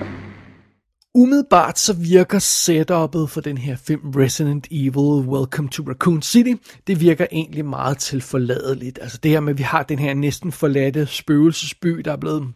Umiddelbart 1.18 1.80
så 1.80 1.94
virker 1.94 2.40
setupet 2.40 3.30
for 3.30 3.42
den 3.42 3.58
her 3.58 3.76
film 3.76 4.10
Resident 4.16 4.68
Evil 4.72 5.28
Welcome 5.28 5.70
to 5.70 5.84
Raccoon 5.84 6.22
City, 6.22 6.54
det 6.88 7.02
virker 7.02 7.26
egentlig 7.32 7.66
meget 7.66 7.98
til 7.98 8.22
forladeligt. 8.22 9.00
Altså 9.02 9.18
det 9.24 9.32
her 9.32 9.40
med, 9.40 9.54
at 9.54 9.58
vi 9.58 9.64
har 9.64 9.84
den 9.84 10.00
her 10.00 10.14
næsten 10.14 10.52
forladte 10.52 11.06
spøgelsesby, 11.06 11.88
der 11.88 12.12
er 12.12 12.18
blevet 12.18 12.48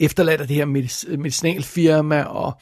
efterladt 0.00 0.40
af 0.40 0.46
det 0.48 0.56
her 0.56 0.66
medic- 0.66 1.16
medicinalfirma, 1.16 2.22
og 2.22 2.52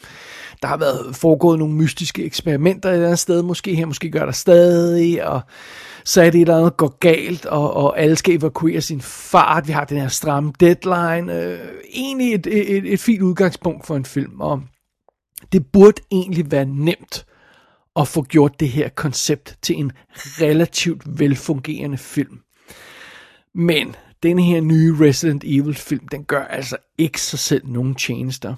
der 0.62 0.68
har 0.68 0.76
været 0.76 1.16
foregået 1.16 1.58
nogle 1.58 1.74
mystiske 1.74 2.24
eksperimenter 2.24 2.88
et 2.88 2.94
eller 2.94 3.06
andet 3.06 3.18
sted, 3.18 3.42
måske 3.42 3.74
her, 3.74 3.86
måske 3.86 4.10
gør 4.10 4.24
der 4.24 4.32
stadig, 4.32 5.26
og 5.26 5.40
så 6.04 6.22
er 6.22 6.30
det 6.30 6.38
et 6.38 6.40
eller 6.40 6.58
andet 6.58 6.76
går 6.76 6.98
galt, 6.98 7.46
og, 7.46 7.74
og 7.74 8.00
alle 8.00 8.16
skal 8.16 8.34
evakuere 8.34 8.80
sin 8.80 9.00
fart. 9.00 9.66
Vi 9.66 9.72
har 9.72 9.84
den 9.84 9.98
her 9.98 10.08
stramme 10.08 10.52
deadline. 10.60 11.34
Øh, 11.34 11.58
egentlig 11.94 12.34
et, 12.34 12.46
et, 12.46 12.92
et 12.92 13.00
fint 13.00 13.22
udgangspunkt 13.22 13.86
for 13.86 13.96
en 13.96 14.04
film, 14.04 14.40
og 14.40 14.62
det 15.52 15.66
burde 15.66 16.02
egentlig 16.12 16.50
være 16.50 16.64
nemt 16.64 17.26
at 17.96 18.08
få 18.08 18.22
gjort 18.22 18.60
det 18.60 18.68
her 18.68 18.88
koncept 18.88 19.58
til 19.62 19.78
en 19.78 19.92
relativt 20.16 21.18
velfungerende 21.18 21.98
film. 21.98 22.40
Men 23.54 23.96
den 24.22 24.38
her 24.38 24.60
nye 24.60 24.96
Resident 25.00 25.44
Evil 25.46 25.74
film, 25.74 26.08
den 26.08 26.24
gør 26.24 26.44
altså 26.44 26.76
ikke 26.98 27.20
sig 27.20 27.38
selv 27.38 27.66
nogen 27.66 27.94
tjenester. 27.94 28.54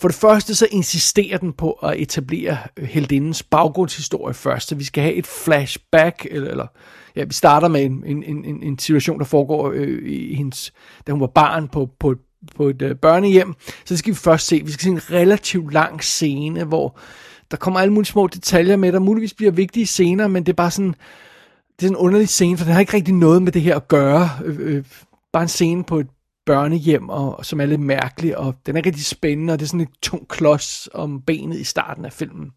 For 0.00 0.08
det 0.08 0.14
første 0.14 0.54
så 0.54 0.66
insisterer 0.70 1.38
den 1.38 1.52
på 1.52 1.72
at 1.72 2.00
etablere 2.00 2.58
heldindens 2.78 3.42
baggrundshistorie 3.42 4.34
først, 4.34 4.68
så 4.68 4.74
vi 4.74 4.84
skal 4.84 5.02
have 5.02 5.14
et 5.14 5.26
flashback, 5.26 6.26
eller, 6.30 6.50
eller 6.50 6.66
ja, 7.16 7.24
vi 7.24 7.32
starter 7.32 7.68
med 7.68 7.84
en, 7.84 8.04
en, 8.06 8.44
en, 8.44 8.62
en 8.62 8.78
situation, 8.78 9.18
der 9.18 9.24
foregår 9.24 9.72
øh, 9.74 10.08
i 10.08 10.34
hendes, 10.34 10.72
da 11.06 11.12
hun 11.12 11.20
var 11.20 11.26
barn 11.26 11.68
på, 11.68 11.88
på, 12.00 12.14
på 12.56 12.68
et 12.68 12.82
øh, 12.82 12.96
børnehjem. 12.96 13.54
Så 13.84 13.96
skal 13.96 14.12
vi 14.12 14.16
først 14.16 14.46
se. 14.46 14.62
Vi 14.64 14.70
skal 14.70 14.84
se 14.84 14.90
en 14.90 15.10
relativt 15.10 15.72
lang 15.72 16.02
scene, 16.02 16.64
hvor 16.64 16.98
der 17.50 17.56
kommer 17.56 17.80
alle 17.80 17.92
mulige 17.92 18.10
små 18.10 18.26
detaljer 18.26 18.76
med, 18.76 18.92
der 18.92 18.98
muligvis 18.98 19.34
bliver 19.34 19.52
vigtige 19.52 19.86
scener, 19.86 20.28
men 20.28 20.46
det 20.46 20.52
er 20.52 20.56
bare 20.56 20.70
sådan, 20.70 20.94
det 21.80 21.86
er 21.86 21.90
en 21.90 21.96
underlig 21.96 22.28
scene, 22.28 22.58
for 22.58 22.64
den 22.64 22.72
har 22.72 22.80
ikke 22.80 22.94
rigtig 22.94 23.14
noget 23.14 23.42
med 23.42 23.52
det 23.52 23.62
her 23.62 23.76
at 23.76 23.88
gøre. 23.88 24.30
Øh, 24.44 24.56
øh, 24.60 24.84
bare 25.32 25.42
en 25.42 25.48
scene 25.48 25.84
på 25.84 25.98
et 25.98 26.06
børnehjem, 26.46 27.08
og, 27.08 27.46
som 27.46 27.60
er 27.60 27.66
lidt 27.66 27.80
mærkelig, 27.80 28.38
og 28.38 28.54
den 28.66 28.76
er 28.76 28.86
rigtig 28.86 29.04
spændende, 29.04 29.52
og 29.52 29.58
det 29.58 29.64
er 29.64 29.68
sådan 29.68 29.80
en 29.80 29.88
tung 30.02 30.28
klods 30.28 30.88
om 30.94 31.22
benet 31.22 31.58
i 31.58 31.64
starten 31.64 32.04
af 32.04 32.12
filmen. 32.12 32.50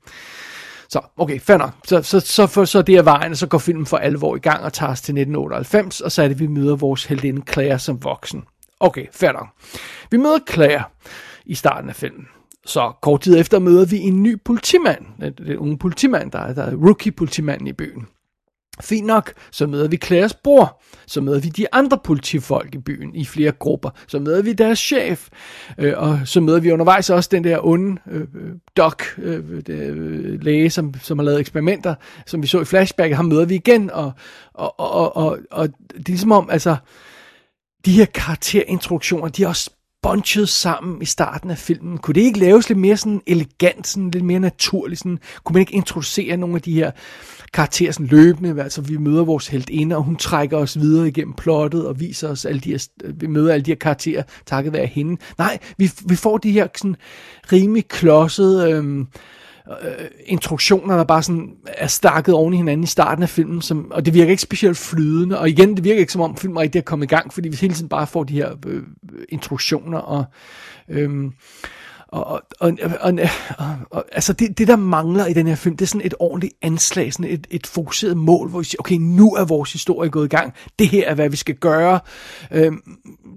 Så, 0.89 1.01
okay, 1.17 1.39
fair 1.39 1.57
nok. 1.57 1.71
Så, 1.85 2.01
så, 2.01 2.19
så, 2.19 2.47
for, 2.47 2.65
så 2.65 2.81
det 2.81 2.95
er 2.95 3.01
vejen, 3.01 3.31
og 3.31 3.38
så 3.38 3.47
går 3.47 3.57
filmen 3.57 3.85
for 3.85 3.97
alvor 3.97 4.35
i 4.35 4.39
gang 4.39 4.63
og 4.63 4.73
tager 4.73 4.91
os 4.91 5.01
til 5.01 5.11
1998, 5.11 6.01
og 6.01 6.11
så 6.11 6.23
er 6.23 6.27
det, 6.27 6.39
vi 6.39 6.47
møder 6.47 6.75
vores 6.75 7.05
heldinde 7.05 7.41
Claire 7.51 7.79
som 7.79 8.03
voksen. 8.03 8.43
Okay, 8.81 9.05
fair 9.11 9.31
nok. 9.31 9.47
Vi 10.11 10.17
møder 10.17 10.39
Claire 10.51 10.83
i 11.45 11.55
starten 11.55 11.89
af 11.89 11.95
filmen. 11.95 12.27
Så 12.65 12.91
kort 13.01 13.21
tid 13.21 13.39
efter 13.39 13.59
møder 13.59 13.85
vi 13.85 13.97
en 13.97 14.23
ny 14.23 14.41
politimand, 14.45 15.05
øh, 15.23 15.31
den 15.38 15.57
unge 15.57 15.77
politimand, 15.77 16.31
der 16.31 16.39
er, 16.39 16.53
der 16.53 16.63
er 16.63 16.75
rookie 16.75 17.11
politimanden 17.11 17.67
i 17.67 17.73
byen. 17.73 18.07
Fint 18.81 19.07
nok, 19.07 19.33
så 19.51 19.67
møder 19.67 19.88
vi 19.88 19.97
Claires 19.97 20.33
bror, 20.33 20.81
så 21.07 21.21
møder 21.21 21.39
vi 21.39 21.50
de 21.50 21.73
andre 21.73 22.00
politifolk 22.03 22.75
i 22.75 22.77
byen 22.77 23.15
i 23.15 23.25
flere 23.25 23.51
grupper, 23.51 23.89
så 24.07 24.19
møder 24.19 24.41
vi 24.41 24.53
deres 24.53 24.79
chef, 24.79 25.29
øh, 25.77 25.93
og 25.97 26.19
så 26.25 26.41
møder 26.41 26.59
vi 26.59 26.71
undervejs 26.71 27.09
også 27.09 27.29
den 27.31 27.43
der 27.43 27.65
onde 27.65 28.01
øh, 28.11 28.27
doc, 28.77 29.03
øh, 29.17 29.61
øh, 29.69 30.41
læge, 30.41 30.69
som, 30.69 30.93
som 31.01 31.19
har 31.19 31.25
lavet 31.25 31.39
eksperimenter, 31.39 31.95
som 32.25 32.41
vi 32.41 32.47
så 32.47 32.61
i 32.61 32.65
flashback, 32.65 33.13
ham 33.13 33.25
møder 33.25 33.45
vi 33.45 33.55
igen, 33.55 33.91
og, 33.91 34.11
og, 34.53 34.79
og, 34.79 35.15
og, 35.15 35.17
og, 35.17 35.39
og 35.51 35.67
det 35.89 35.97
er 35.97 36.03
ligesom 36.07 36.31
om, 36.31 36.50
altså, 36.50 36.75
de 37.85 37.91
her 37.91 38.05
karakterintroduktioner, 38.05 39.27
de 39.27 39.43
er 39.43 39.47
også 39.47 39.69
bunchet 40.01 40.50
sammen 40.50 41.01
i 41.01 41.05
starten 41.05 41.50
af 41.50 41.57
filmen. 41.57 41.97
Kunne 41.97 42.13
det 42.13 42.21
ikke 42.21 42.39
laves 42.39 42.69
lidt 42.69 42.79
mere 42.79 42.97
sådan 42.97 43.21
elegant, 43.27 43.88
sådan 43.88 44.11
lidt 44.11 44.25
mere 44.25 44.39
naturligt? 44.39 45.00
Sådan, 45.00 45.19
kunne 45.43 45.53
man 45.53 45.59
ikke 45.59 45.73
introducere 45.73 46.38
nogle 46.38 46.55
af 46.55 46.61
de 46.61 46.73
her 46.73 46.91
karakterer 47.53 47.91
sådan 47.91 48.07
løbende? 48.07 48.63
Altså 48.63 48.81
vi 48.81 48.97
møder 48.97 49.23
vores 49.23 49.47
heldinde, 49.47 49.95
og 49.95 50.03
hun 50.03 50.15
trækker 50.15 50.57
os 50.57 50.79
videre 50.79 51.07
igennem 51.07 51.33
plottet 51.33 51.88
og 51.88 52.00
viser 52.00 52.29
os 52.29 52.45
alle 52.45 52.61
de 52.61 52.69
her, 52.69 52.88
øh, 53.03 53.21
vi 53.21 53.27
møder 53.27 53.53
alle 53.53 53.65
de 53.65 53.71
her 53.71 53.75
karakterer 53.75 54.23
takket 54.45 54.73
være 54.73 54.85
hende. 54.85 55.21
Nej, 55.38 55.57
vi, 55.77 55.91
vi 56.05 56.15
får 56.15 56.38
de 56.38 56.51
her 56.51 56.67
sådan 56.75 56.95
rimelig 57.51 57.88
klodsede... 57.88 58.71
Øh, 58.71 59.05
Øh, 59.81 59.91
øh, 59.99 60.09
introduktioner, 60.25 60.97
der 60.97 61.03
bare 61.03 61.23
sådan 61.23 61.49
er 61.67 61.87
stakket 61.87 62.35
oven 62.35 62.53
i 62.53 62.57
hinanden 62.57 62.83
i 62.83 62.87
starten 62.87 63.23
af 63.23 63.29
filmen, 63.29 63.61
som, 63.61 63.91
og 63.91 64.05
det 64.05 64.13
virker 64.13 64.31
ikke 64.31 64.41
specielt 64.41 64.77
flydende, 64.77 65.39
og 65.39 65.49
igen, 65.49 65.75
det 65.75 65.83
virker 65.83 65.99
ikke 65.99 66.13
som 66.13 66.21
om 66.21 66.37
filmen 66.37 66.59
rigtig 66.59 66.79
er 66.79 66.83
kommet 66.83 67.05
i 67.05 67.15
gang, 67.15 67.33
fordi 67.33 67.49
vi 67.49 67.57
hele 67.61 67.73
tiden 67.73 67.89
bare 67.89 68.07
får 68.07 68.23
de 68.23 68.33
her 68.33 68.51
øh, 68.65 68.75
øh 68.75 68.83
introduktioner, 69.29 69.97
og, 69.97 70.25
øh, 70.89 71.31
og, 72.11 72.25
og, 72.25 72.41
og, 72.59 72.73
og, 72.99 73.13
og, 73.57 73.75
og 73.89 74.05
altså 74.11 74.33
det, 74.33 74.57
det, 74.57 74.67
der 74.67 74.75
mangler 74.75 75.25
i 75.25 75.33
den 75.33 75.47
her 75.47 75.55
film, 75.55 75.77
det 75.77 75.85
er 75.85 75.87
sådan 75.87 76.05
et 76.05 76.13
ordentligt 76.19 76.53
anslag, 76.61 77.13
sådan 77.13 77.31
et, 77.31 77.47
et 77.49 77.67
fokuseret 77.67 78.17
mål, 78.17 78.49
hvor 78.49 78.59
vi 78.59 78.65
siger, 78.65 78.79
okay, 78.79 78.95
nu 78.95 79.33
er 79.33 79.45
vores 79.45 79.73
historie 79.73 80.09
gået 80.09 80.25
i 80.25 80.35
gang, 80.35 80.53
det 80.79 80.87
her 80.89 81.09
er, 81.09 81.15
hvad 81.15 81.29
vi 81.29 81.35
skal 81.35 81.55
gøre. 81.55 81.99
Øhm, 82.51 82.81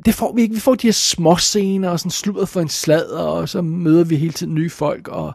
det 0.05 0.15
får 0.15 0.35
vi 0.35 0.43
ikke. 0.43 0.55
Vi 0.55 0.61
får 0.61 0.75
de 0.75 0.87
her 0.87 0.93
små 0.93 1.37
scener, 1.37 1.91
og 1.91 2.01
sådan 2.01 2.11
sludder 2.11 2.47
for 2.47 2.61
en 2.61 2.69
sladder, 2.69 3.19
og 3.19 3.49
så 3.49 3.63
møder 3.63 4.05
vi 4.05 4.17
hele 4.17 4.33
tiden 4.33 4.55
nye 4.55 4.71
folk, 4.71 5.09
og 5.09 5.35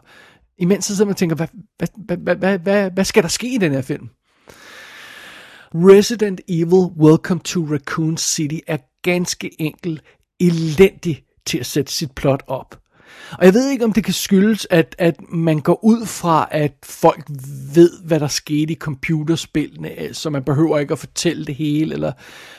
Imens 0.60 0.84
så 0.84 0.96
sidder 0.96 1.06
man 1.06 1.12
og 1.12 1.16
tænker, 1.16 1.36
hvad, 1.36 1.48
hvad, 1.78 2.16
hvad, 2.16 2.36
hvad, 2.36 2.58
hvad, 2.58 2.90
hvad 2.90 3.04
skal 3.04 3.22
der 3.22 3.28
ske 3.28 3.54
i 3.54 3.58
den 3.58 3.72
her 3.72 3.82
film? 3.82 4.08
Resident 5.74 6.40
Evil 6.48 6.90
Welcome 6.98 7.40
to 7.40 7.60
Raccoon 7.60 8.16
City 8.16 8.58
er 8.66 8.76
ganske 9.02 9.50
enkelt 9.58 10.02
elendig 10.40 11.24
til 11.46 11.58
at 11.58 11.66
sætte 11.66 11.92
sit 11.92 12.12
plot 12.12 12.42
op. 12.46 12.80
Og 13.38 13.44
jeg 13.44 13.54
ved 13.54 13.70
ikke, 13.70 13.84
om 13.84 13.92
det 13.92 14.04
kan 14.04 14.14
skyldes, 14.14 14.66
at, 14.70 14.96
at 14.98 15.16
man 15.28 15.60
går 15.60 15.84
ud 15.84 16.06
fra, 16.06 16.48
at 16.50 16.72
folk 16.84 17.24
ved, 17.74 18.02
hvad 18.04 18.20
der 18.20 18.28
skete 18.28 18.72
i 18.72 18.76
computerspillene, 18.76 20.14
så 20.14 20.30
man 20.30 20.44
behøver 20.44 20.78
ikke 20.78 20.92
at 20.92 20.98
fortælle 20.98 21.46
det 21.46 21.54
hele, 21.54 21.94
eller, 21.94 22.12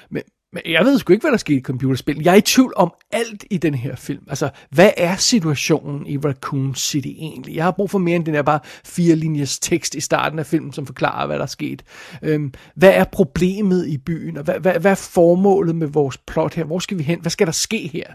men, 0.09 0.23
men 0.53 0.63
jeg 0.65 0.85
ved 0.85 0.99
sgu 0.99 1.13
ikke, 1.13 1.23
hvad 1.23 1.31
der 1.31 1.37
skete 1.37 1.57
i 1.57 1.61
computerspil. 1.61 2.21
Jeg 2.23 2.31
er 2.31 2.35
i 2.35 2.41
tvivl 2.41 2.73
om 2.75 2.93
alt 3.11 3.45
i 3.49 3.57
den 3.57 3.73
her 3.73 3.95
film. 3.95 4.23
Altså, 4.29 4.49
hvad 4.69 4.89
er 4.97 5.15
situationen 5.15 6.07
i 6.07 6.17
Raccoon 6.17 6.75
City 6.75 7.07
egentlig? 7.07 7.55
Jeg 7.55 7.63
har 7.63 7.71
brug 7.71 7.89
for 7.89 7.99
mere 7.99 8.15
end 8.15 8.25
den 8.25 8.33
her 8.33 8.41
bare 8.41 8.59
fire 8.85 9.15
linjes 9.15 9.59
tekst 9.59 9.95
i 9.95 9.99
starten 9.99 10.39
af 10.39 10.45
filmen, 10.45 10.73
som 10.73 10.85
forklarer, 10.85 11.27
hvad 11.27 11.35
der 11.35 11.43
er 11.43 11.47
sket. 11.47 11.83
Øhm, 12.21 12.53
hvad 12.75 12.89
er 12.93 13.03
problemet 13.03 13.87
i 13.87 13.97
byen? 13.97 14.37
Og 14.37 14.43
hvad, 14.43 14.59
hvad, 14.59 14.73
hvad 14.73 14.91
er 14.91 14.95
formålet 14.95 15.75
med 15.75 15.87
vores 15.87 16.17
plot 16.17 16.53
her? 16.53 16.63
Hvor 16.63 16.79
skal 16.79 16.97
vi 16.97 17.03
hen? 17.03 17.21
Hvad 17.21 17.31
skal 17.31 17.47
der 17.47 17.53
ske 17.53 17.89
her? 17.93 18.05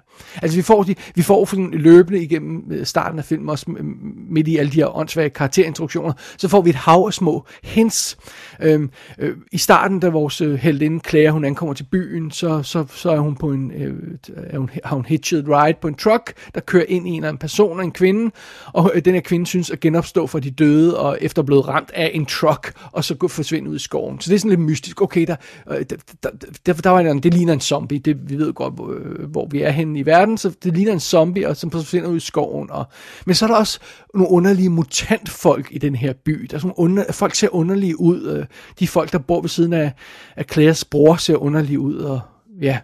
Altså, 0.42 0.58
vi 0.58 0.62
får, 0.62 0.82
de, 0.82 0.94
vi 1.14 1.22
får 1.22 1.44
sådan 1.44 1.70
løbende 1.70 2.22
igennem 2.22 2.64
øh, 2.70 2.86
starten 2.86 3.18
af 3.18 3.24
filmen, 3.24 3.48
også 3.48 3.70
mm, 3.70 3.96
midt 4.30 4.48
i 4.48 4.56
alle 4.56 4.72
de 4.72 4.76
her 4.76 4.96
åndssvage 4.96 5.30
karakterintroduktioner, 5.30 6.12
så 6.36 6.48
får 6.48 6.60
vi 6.60 6.70
et 6.70 6.76
hav 6.76 7.04
af 7.06 7.14
små 7.14 7.46
hints. 7.62 8.18
Øhm, 8.60 8.90
øh, 9.18 9.36
I 9.52 9.58
starten, 9.58 10.00
da 10.00 10.08
vores 10.08 10.40
øh, 10.40 10.54
heldinde 10.54 11.00
Claire, 11.08 11.30
hun 11.30 11.44
ankommer 11.44 11.74
til 11.74 11.86
byen, 11.92 12.25
så, 12.30 12.62
så, 12.62 12.84
så 12.88 13.10
er 13.10 13.18
hun 13.18 13.34
på 13.34 13.50
en, 13.50 13.72
øh, 13.72 13.94
er 14.36 14.58
hun, 14.58 14.70
har 14.84 14.96
hun 14.96 15.04
hitched 15.04 15.44
ride 15.48 15.78
på 15.80 15.88
en 15.88 15.94
truck, 15.94 16.32
der 16.54 16.60
kører 16.60 16.84
ind 16.88 17.08
i 17.08 17.10
en 17.10 17.24
af 17.24 17.30
en 17.30 17.38
person, 17.38 17.80
en 17.80 17.92
kvinde, 17.92 18.30
og 18.72 18.90
øh, 18.94 19.04
den 19.04 19.14
her 19.14 19.20
kvinde 19.20 19.46
synes 19.46 19.70
at 19.70 19.80
genopstå 19.80 20.26
fra 20.26 20.40
de 20.40 20.50
døde, 20.50 20.98
og 20.98 21.18
efter 21.20 21.42
blevet 21.42 21.68
ramt 21.68 21.90
af 21.94 22.10
en 22.14 22.26
truck, 22.26 22.72
og 22.92 23.04
så 23.04 23.14
gå 23.14 23.28
forsvinde 23.28 23.70
ud 23.70 23.76
i 23.76 23.78
skoven. 23.78 24.20
Så 24.20 24.30
det 24.30 24.34
er 24.34 24.38
sådan 24.38 24.50
lidt 24.50 24.60
mystisk. 24.60 25.02
Okay, 25.02 25.26
der, 25.26 25.36
øh, 25.70 25.84
der, 25.90 25.96
der, 26.22 26.30
der, 26.66 26.72
der 26.72 26.90
var 26.90 27.00
en, 27.00 27.20
det 27.20 27.34
ligner 27.34 27.52
en 27.52 27.60
zombie, 27.60 27.98
det, 27.98 28.30
vi 28.30 28.38
ved 28.38 28.52
godt, 28.52 28.74
hvor, 28.74 28.94
øh, 28.94 29.30
hvor 29.30 29.48
vi 29.50 29.62
er 29.62 29.70
henne 29.70 29.98
i 29.98 30.06
verden, 30.06 30.38
så 30.38 30.54
det 30.64 30.74
ligner 30.76 30.92
en 30.92 31.00
zombie, 31.00 31.48
og 31.48 31.56
som 31.56 31.70
forsvinder 31.70 32.08
ud 32.08 32.16
i 32.16 32.20
skoven. 32.20 32.70
Og, 32.70 32.84
men 33.26 33.34
så 33.34 33.44
er 33.44 33.48
der 33.48 33.56
også 33.56 33.80
nogle 34.14 34.30
underlige 34.30 34.68
mutantfolk 34.68 35.68
i 35.70 35.78
den 35.78 35.94
her 35.94 36.12
by. 36.12 36.46
Der 36.50 36.56
er 36.56 36.60
sådan 36.60 36.74
under, 36.76 37.12
folk 37.12 37.34
ser 37.34 37.54
underlige 37.54 38.00
ud. 38.00 38.26
Øh, 38.26 38.46
de 38.80 38.88
folk, 38.88 39.12
der 39.12 39.18
bor 39.18 39.40
ved 39.40 39.48
siden 39.48 39.72
af, 39.72 39.92
af 40.36 40.44
Claires 40.52 40.84
bror, 40.84 41.16
ser 41.16 41.36
underlige 41.36 41.80
ud, 41.80 41.94
og 41.94 42.15
ja. 42.60 42.78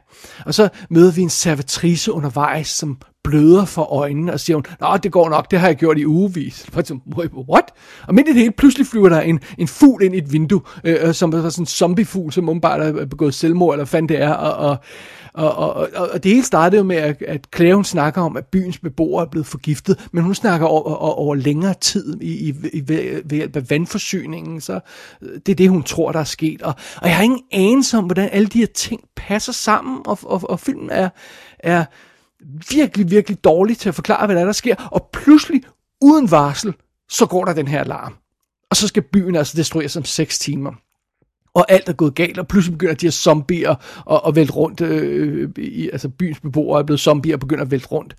Og 0.47 0.55
så 0.55 0.69
møder 0.91 1.13
vi 1.13 1.23
en 1.23 1.31
servitrice 1.31 2.13
undervejs, 2.13 2.69
som 2.69 2.99
bløder 3.25 3.65
for 3.65 3.83
øjnene, 3.83 4.33
og 4.33 4.41
siger 4.41 4.57
hun, 4.57 4.65
Nå, 4.81 4.97
det 4.97 5.13
går 5.13 5.29
nok, 5.29 5.51
det 5.51 5.61
har 5.61 5.67
jeg 5.67 5.77
gjort 5.77 5.99
i 5.99 6.07
ugevis. 6.07 6.67
What? 7.53 7.65
Og 8.09 8.15
midt 8.15 8.29
i 8.29 8.33
det 8.33 8.41
hele, 8.41 8.53
pludselig 8.53 8.87
flyver 8.87 9.09
der 9.09 9.21
en, 9.21 9.41
en 9.59 9.69
fugl 9.69 10.03
ind 10.03 10.15
i 10.15 10.19
et 10.19 10.33
vindue, 10.33 10.61
øh, 10.85 10.97
øh 11.09 11.15
som 11.15 11.33
er 11.33 11.51
sådan 11.51 11.63
en 11.63 11.67
zombiefugl, 11.67 12.33
som 12.33 12.49
åbenbart 12.49 12.81
er 12.81 13.07
begået 13.07 13.35
selvmord, 13.35 13.75
eller 13.75 13.85
fandt 13.85 14.09
det 14.09 14.23
er, 14.23 14.33
og, 14.33 14.69
og, 14.71 14.77
og, 15.35 15.57
og, 15.57 15.89
og, 15.95 16.09
og 16.13 16.25
det 16.25 16.31
hele 16.33 16.45
startede 16.45 16.79
jo 16.79 16.85
med, 16.85 16.97
at, 16.97 17.23
at 17.23 17.47
Claire, 17.57 17.75
hun 17.75 17.85
snakker 17.85 18.23
om, 18.23 18.37
at 18.37 18.47
byens 18.47 18.79
beboere 18.79 19.25
er 19.25 19.31
blevet 19.31 19.47
forgiftet, 19.47 20.09
men 20.13 20.25
hun 20.25 20.35
snakker 20.35 20.67
over, 20.67 20.83
over, 20.83 21.15
over 21.15 21.35
længere 21.35 21.75
tid 21.81 22.21
i, 22.21 22.49
i, 22.49 22.55
i, 22.73 22.89
ved, 22.89 23.23
ved 23.25 23.37
hjælp 23.37 23.57
af 23.57 23.71
vandforsyningen, 23.71 24.61
så 24.61 24.81
øh, 25.23 25.41
det 25.47 25.53
er 25.53 25.57
det, 25.57 25.71
hun 25.71 25.83
tror, 25.83 26.13
der 26.13 26.21
er 26.21 26.25
sket. 26.25 26.63
Og, 26.63 26.75
og 26.97 27.09
jeg 27.09 27.17
har 27.17 27.25
ingen 27.25 27.43
anelse 27.53 27.99
om, 27.99 28.05
hvordan 28.05 28.29
alle 28.33 28.47
de 28.47 28.59
her 28.59 28.67
ting 28.67 29.01
passer 29.17 29.53
sammen, 29.53 29.99
og, 30.07 30.19
og, 30.23 30.51
og 30.51 30.61
filmen 30.61 30.91
er, 30.91 31.09
er 31.59 31.85
virkelig, 32.71 33.11
virkelig 33.11 33.45
dårlig 33.45 33.79
til 33.79 33.89
at 33.89 33.95
forklare, 33.95 34.27
hvad 34.27 34.37
der, 34.37 34.43
er, 34.43 34.47
der 34.47 34.53
sker, 34.53 34.89
og 34.93 35.09
pludselig, 35.13 35.63
uden 36.01 36.31
varsel, 36.31 36.75
så 37.09 37.27
går 37.27 37.45
der 37.45 37.53
den 37.53 37.69
her 37.69 37.81
alarm. 37.81 38.15
Og 38.71 38.77
så 38.77 38.89
skal 38.89 39.03
byen 39.03 39.37
altså 39.37 39.57
destrueres 39.57 39.97
om 39.97 40.05
6 40.05 40.39
timer. 40.39 40.73
Og 41.55 41.73
alt 41.73 41.89
er 41.89 41.93
gået 41.93 42.15
galt, 42.15 42.39
og 42.39 42.49
pludselig 42.49 42.79
begynder 42.79 42.95
de 42.95 43.07
her 43.07 43.11
zombier 43.11 43.75
at, 44.11 44.21
at 44.27 44.37
vælte 44.37 44.53
rundt. 44.53 44.81
Øh, 44.81 45.51
i, 45.57 45.91
altså 45.91 46.09
byens 46.09 46.41
beboere 46.41 46.81
er 46.81 46.85
blevet 46.85 47.01
zombier 47.01 47.35
og 47.35 47.41
begynder 47.41 47.65
at 47.65 47.71
vælte 47.71 47.89
rundt. 47.89 48.17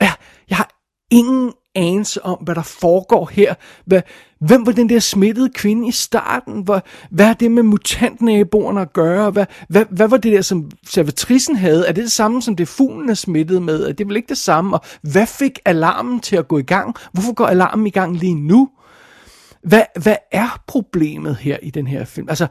Og 0.00 0.06
jeg, 0.06 0.12
jeg 0.50 0.56
har 0.56 0.70
ingen 1.10 1.52
anelse 1.76 2.24
om, 2.24 2.38
hvad 2.38 2.54
der 2.54 2.62
foregår 2.62 3.30
her. 3.32 3.54
Hvad, 3.84 4.02
hvem 4.40 4.66
var 4.66 4.72
den 4.72 4.88
der 4.88 4.98
smittede 4.98 5.50
kvinde 5.54 5.88
i 5.88 5.90
starten? 5.90 6.62
Hvad, 6.62 6.80
hvad 7.10 7.26
er 7.26 7.32
det 7.32 7.50
med 7.50 7.62
mutantnaboerne 7.62 8.80
at 8.80 8.92
gøre? 8.92 9.30
Hvad, 9.30 9.46
hvad, 9.68 9.84
hvad 9.90 10.08
var 10.08 10.16
det 10.16 10.32
der, 10.32 10.42
som 10.42 10.70
servitrisen 10.86 11.56
havde? 11.56 11.86
Er 11.86 11.92
det 11.92 12.04
det 12.04 12.12
samme, 12.12 12.42
som 12.42 12.56
det 12.56 12.68
fuglen 12.68 13.10
er 13.10 13.14
smittet 13.14 13.62
med? 13.62 13.84
Er 13.84 13.92
det 13.92 14.08
vel 14.08 14.16
ikke 14.16 14.28
det 14.28 14.38
samme? 14.38 14.76
Og 14.76 14.84
hvad 15.02 15.26
fik 15.26 15.58
alarmen 15.64 16.20
til 16.20 16.36
at 16.36 16.48
gå 16.48 16.58
i 16.58 16.62
gang? 16.62 16.94
Hvorfor 17.12 17.32
går 17.32 17.46
alarmen 17.46 17.86
i 17.86 17.90
gang 17.90 18.16
lige 18.16 18.34
nu? 18.34 18.68
Hvad, 19.62 19.82
hvad 20.02 20.16
er 20.32 20.62
problemet 20.66 21.36
her 21.36 21.58
i 21.62 21.70
den 21.70 21.86
her 21.86 22.04
film? 22.04 22.28
Altså, 22.28 22.46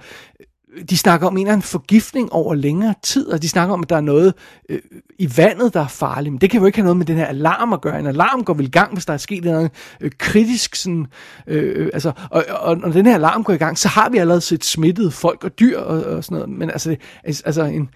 de 0.89 0.97
snakker 0.97 1.27
om 1.27 1.33
en 1.33 1.39
eller 1.39 1.53
anden 1.53 1.67
forgiftning 1.67 2.33
over 2.33 2.55
længere 2.55 2.93
tid, 3.03 3.27
og 3.27 3.41
de 3.41 3.49
snakker 3.49 3.73
om, 3.73 3.81
at 3.81 3.89
der 3.89 3.95
er 3.95 4.01
noget 4.01 4.33
øh, 4.69 4.79
i 5.19 5.37
vandet, 5.37 5.73
der 5.73 5.79
er 5.79 5.87
farligt. 5.87 6.33
Men 6.33 6.41
det 6.41 6.49
kan 6.49 6.59
jo 6.59 6.65
ikke 6.65 6.77
have 6.77 6.83
noget 6.83 6.97
med 6.97 7.05
den 7.05 7.17
her 7.17 7.25
alarm 7.25 7.73
at 7.73 7.81
gøre. 7.81 7.99
En 7.99 8.07
alarm 8.07 8.43
går 8.43 8.53
vel 8.53 8.65
i 8.65 8.69
gang, 8.69 8.93
hvis 8.93 9.05
der 9.05 9.13
er 9.13 9.17
sket 9.17 9.43
noget 9.43 9.71
øh, 10.01 10.11
kritisk. 10.17 10.75
Sådan, 10.75 11.07
øh, 11.47 11.89
altså, 11.93 12.11
og, 12.29 12.45
og 12.49 12.77
når 12.77 12.89
den 12.89 13.05
her 13.05 13.15
alarm 13.15 13.43
går 13.43 13.53
i 13.53 13.57
gang, 13.57 13.77
så 13.77 13.87
har 13.87 14.09
vi 14.09 14.17
allerede 14.17 14.41
set 14.41 14.65
smittede 14.65 15.11
folk 15.11 15.43
og 15.43 15.59
dyr 15.59 15.79
og, 15.79 16.03
og 16.03 16.23
sådan 16.23 16.35
noget. 16.35 16.49
Men 16.49 16.69
altså, 16.69 16.95
altså, 17.23 17.43
altså 17.45 17.63
en, 17.63 17.89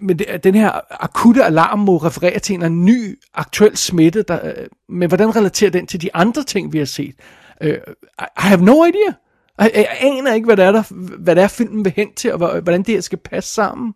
men 0.00 0.18
det, 0.18 0.44
den 0.44 0.54
her 0.54 0.80
akutte 1.04 1.44
alarm 1.44 1.78
må 1.78 1.96
referere 1.96 2.38
til 2.38 2.62
en 2.62 2.84
ny 2.84 3.18
aktuel 3.34 3.76
smitte, 3.76 4.22
der, 4.22 4.38
øh, 4.44 4.66
men 4.88 5.08
hvordan 5.08 5.36
relaterer 5.36 5.70
den 5.70 5.86
til 5.86 6.02
de 6.02 6.14
andre 6.14 6.42
ting, 6.42 6.72
vi 6.72 6.78
har 6.78 6.84
set? 6.84 7.14
Øh, 7.60 7.78
I 8.20 8.24
have 8.36 8.64
no 8.64 8.84
idea. 8.84 9.14
Jeg, 9.58 9.70
jeg 9.74 9.96
aner 10.00 10.34
ikke, 10.34 10.46
hvad 10.46 10.56
det 10.56 10.64
er, 10.64 10.72
der, 10.72 10.82
hvad 11.18 11.36
det 11.36 11.42
er 11.44 11.48
filmen 11.48 11.84
vil 11.84 11.92
hen 11.96 12.08
til, 12.16 12.32
og 12.32 12.60
hvordan 12.60 12.82
det 12.82 12.94
her 12.94 13.00
skal 13.00 13.18
passe 13.18 13.54
sammen. 13.54 13.92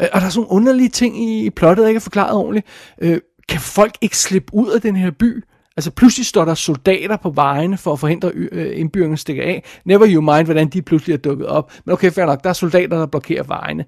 Øh, 0.00 0.06
og 0.12 0.20
der 0.20 0.26
er 0.26 0.30
sådan 0.30 0.46
nogle 0.46 0.56
underlige 0.56 0.88
ting 0.88 1.22
i, 1.22 1.46
i 1.46 1.50
plottet, 1.50 1.82
jeg 1.82 1.90
ikke 1.90 1.98
er 1.98 2.00
forklaret 2.00 2.36
ordentligt. 2.36 2.66
Øh, 3.02 3.18
kan 3.48 3.60
folk 3.60 3.94
ikke 4.00 4.18
slippe 4.18 4.54
ud 4.54 4.70
af 4.70 4.80
den 4.80 4.96
her 4.96 5.10
by? 5.10 5.44
Altså 5.76 5.90
pludselig 5.90 6.26
står 6.26 6.44
der 6.44 6.54
soldater 6.54 7.16
på 7.16 7.30
vejene 7.30 7.78
for 7.78 7.92
at 7.92 8.00
forhindre 8.00 8.30
øh, 8.34 8.80
indbyggerne 8.80 9.16
stikke 9.16 9.42
af. 9.42 9.64
Never 9.84 10.06
you 10.08 10.20
mind, 10.20 10.44
hvordan 10.44 10.68
de 10.68 10.82
pludselig 10.82 11.14
er 11.14 11.18
dukket 11.18 11.46
op. 11.46 11.72
Men 11.84 11.92
okay, 11.92 12.10
fair 12.10 12.26
nok, 12.26 12.44
der 12.44 12.48
er 12.48 12.54
soldater, 12.54 12.98
der 12.98 13.06
blokerer 13.06 13.42
vejene 13.42 13.84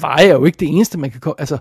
veje 0.00 0.26
er 0.26 0.32
jo 0.32 0.44
ikke 0.44 0.56
det 0.60 0.68
eneste, 0.68 0.98
man 0.98 1.10
kan, 1.10 1.32
altså, 1.38 1.58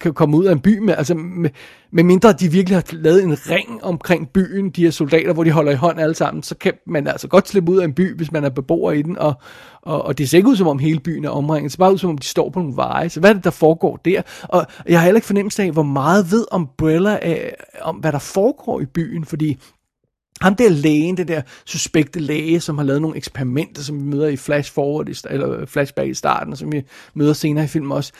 kan 0.00 0.14
komme 0.14 0.36
ud 0.36 0.44
af 0.44 0.52
en 0.52 0.60
by 0.60 0.78
med. 0.78 0.94
Altså, 0.98 1.14
med, 1.14 1.50
med 1.90 2.04
mindre 2.04 2.32
de 2.32 2.52
virkelig 2.52 2.76
har 2.76 2.84
lavet 2.92 3.24
en 3.24 3.36
ring 3.50 3.84
omkring 3.84 4.28
byen, 4.28 4.70
de 4.70 4.84
her 4.84 4.90
soldater, 4.90 5.32
hvor 5.32 5.44
de 5.44 5.50
holder 5.50 5.72
i 5.72 5.74
hånd 5.74 6.00
alle 6.00 6.14
sammen, 6.14 6.42
så 6.42 6.54
kan 6.54 6.72
man 6.86 7.06
altså 7.06 7.28
godt 7.28 7.48
slippe 7.48 7.72
ud 7.72 7.78
af 7.78 7.84
en 7.84 7.92
by, 7.94 8.16
hvis 8.16 8.32
man 8.32 8.44
er 8.44 8.50
beboer 8.50 8.92
i 8.92 9.02
den, 9.02 9.18
og, 9.18 9.34
og, 9.82 10.02
og 10.02 10.18
det 10.18 10.28
ser 10.28 10.38
ikke 10.38 10.48
ud 10.48 10.56
som 10.56 10.66
om 10.66 10.78
hele 10.78 11.00
byen 11.00 11.24
er 11.24 11.30
omringet, 11.30 11.64
det 11.64 11.72
ser 11.72 11.78
bare 11.78 11.92
ud 11.92 11.98
som 11.98 12.10
om 12.10 12.18
de 12.18 12.26
står 12.26 12.50
på 12.50 12.58
nogle 12.58 12.76
veje. 12.76 13.08
Så 13.08 13.20
hvad 13.20 13.30
er 13.30 13.34
det, 13.34 13.44
der 13.44 13.50
foregår 13.50 13.96
der? 13.96 14.22
Og 14.42 14.66
jeg 14.88 14.98
har 14.98 15.04
heller 15.04 15.18
ikke 15.18 15.26
fornemmelse 15.26 15.62
af, 15.62 15.70
hvor 15.70 15.82
meget 15.82 16.30
ved 16.30 16.44
Umbrella 16.52 17.18
af, 17.22 17.54
om, 17.82 17.96
hvad 17.96 18.12
der 18.12 18.18
foregår 18.18 18.80
i 18.80 18.86
byen, 18.86 19.24
fordi 19.24 19.58
ham 20.40 20.54
der 20.54 20.68
lægen, 20.68 21.16
det 21.16 21.28
der 21.28 21.42
suspekte 21.64 22.20
læge, 22.20 22.60
som 22.60 22.78
har 22.78 22.84
lavet 22.84 23.02
nogle 23.02 23.16
eksperimenter, 23.16 23.82
som 23.82 23.98
vi 23.98 24.02
møder 24.02 24.28
i 24.28 24.36
flash 24.36 24.72
forward, 24.72 25.08
eller 25.30 25.50
øh, 25.50 25.66
flashback 25.66 26.08
i 26.08 26.14
starten, 26.14 26.52
og 26.52 26.58
som 26.58 26.72
vi 26.72 26.82
møder 27.14 27.32
senere 27.32 27.64
i 27.64 27.68
filmen 27.68 27.92
også. 27.92 28.12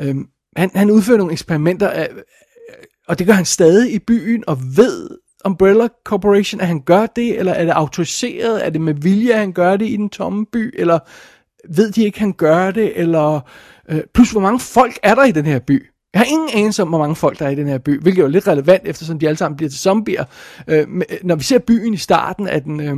Øhm, 0.00 0.26
han, 0.56 0.70
han 0.74 0.90
udfører 0.90 1.18
nogle 1.18 1.32
eksperimenter, 1.32 1.88
af, 1.88 2.08
øh, 2.12 2.22
og 3.08 3.18
det 3.18 3.26
gør 3.26 3.34
han 3.34 3.44
stadig 3.44 3.94
i 3.94 3.98
byen, 3.98 4.44
og 4.46 4.58
ved 4.76 5.08
Umbrella 5.44 5.88
Corporation, 6.04 6.60
at 6.60 6.66
han 6.66 6.80
gør 6.80 7.06
det, 7.06 7.38
eller 7.38 7.52
er 7.52 7.64
det 7.64 7.72
autoriseret, 7.72 8.66
er 8.66 8.70
det 8.70 8.80
med 8.80 8.94
vilje, 8.94 9.32
at 9.32 9.38
han 9.38 9.52
gør 9.52 9.76
det 9.76 9.88
i 9.88 9.96
den 9.96 10.08
tomme 10.08 10.46
by, 10.52 10.74
eller 10.78 10.98
ved 11.74 11.92
de 11.92 12.04
ikke, 12.04 12.16
at 12.16 12.20
han 12.20 12.32
gør 12.32 12.70
det, 12.70 13.00
eller 13.00 13.40
øh, 13.88 14.00
plus 14.14 14.30
hvor 14.30 14.40
mange 14.40 14.60
folk 14.60 14.98
er 15.02 15.14
der 15.14 15.24
i 15.24 15.32
den 15.32 15.46
her 15.46 15.58
by? 15.58 15.90
Jeg 16.14 16.20
har 16.20 16.26
ingen 16.26 16.48
anelse 16.54 16.82
om, 16.82 16.88
hvor 16.88 16.98
mange 16.98 17.16
folk 17.16 17.38
der 17.38 17.46
er 17.46 17.50
i 17.50 17.54
den 17.54 17.66
her 17.66 17.78
by, 17.78 18.00
hvilket 18.00 18.20
er 18.20 18.24
jo 18.24 18.30
lidt 18.30 18.48
relevant, 18.48 18.82
eftersom 18.84 19.18
de 19.18 19.26
alle 19.26 19.36
sammen 19.36 19.56
bliver 19.56 19.70
til 19.70 19.78
zombier. 19.78 20.24
Øh, 20.68 20.78
øh 20.78 20.86
når 21.22 21.34
vi 21.34 21.42
ser 21.42 21.58
byen 21.58 21.94
i 21.94 21.96
starten, 21.96 22.48
er 22.48 22.58
den, 22.58 22.80
øh, 22.80 22.96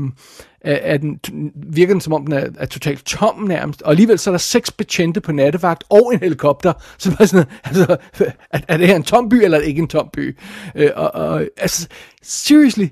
er 0.65 0.97
den, 0.97 1.21
virker 1.55 1.95
den 1.95 2.01
som 2.01 2.13
om, 2.13 2.25
den 2.25 2.33
er, 2.33 2.49
er 2.59 2.67
totalt 2.67 3.05
tom 3.05 3.43
nærmest, 3.43 3.83
og 3.83 3.91
alligevel 3.91 4.19
så 4.19 4.31
er 4.31 4.33
der 4.33 4.39
seks 4.39 4.73
betjente 4.73 5.21
på 5.21 5.33
nattevagt 5.33 5.85
og 5.91 6.15
en 6.15 6.21
helikopter, 6.21 6.73
så 6.99 7.17
er 7.21 7.25
sådan, 7.25 7.47
altså, 7.65 7.97
er, 8.51 8.61
er 8.69 8.77
det 8.77 8.87
her 8.87 8.97
en 8.97 9.03
tom 9.03 9.29
by, 9.29 9.35
eller 9.35 9.59
er 9.59 9.63
det 9.63 9.69
ikke 9.69 9.83
en 9.83 9.89
tom 9.89 10.09
by? 10.13 10.39
Øh, 10.75 10.91
og, 10.97 11.15
og, 11.15 11.45
altså, 11.57 11.89
seriously, 12.23 12.87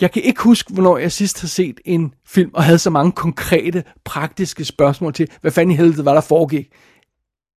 jeg 0.00 0.12
kan 0.12 0.22
ikke 0.22 0.42
huske, 0.42 0.72
hvornår 0.72 0.98
jeg 0.98 1.12
sidst 1.12 1.40
har 1.40 1.48
set 1.48 1.80
en 1.84 2.14
film, 2.26 2.50
og 2.54 2.64
havde 2.64 2.78
så 2.78 2.90
mange 2.90 3.12
konkrete, 3.12 3.84
praktiske 4.04 4.64
spørgsmål 4.64 5.12
til, 5.12 5.28
hvad 5.40 5.50
fanden 5.50 5.72
i 5.72 5.76
helvede 5.76 6.04
var 6.04 6.14
der 6.14 6.20
foregik. 6.20 6.68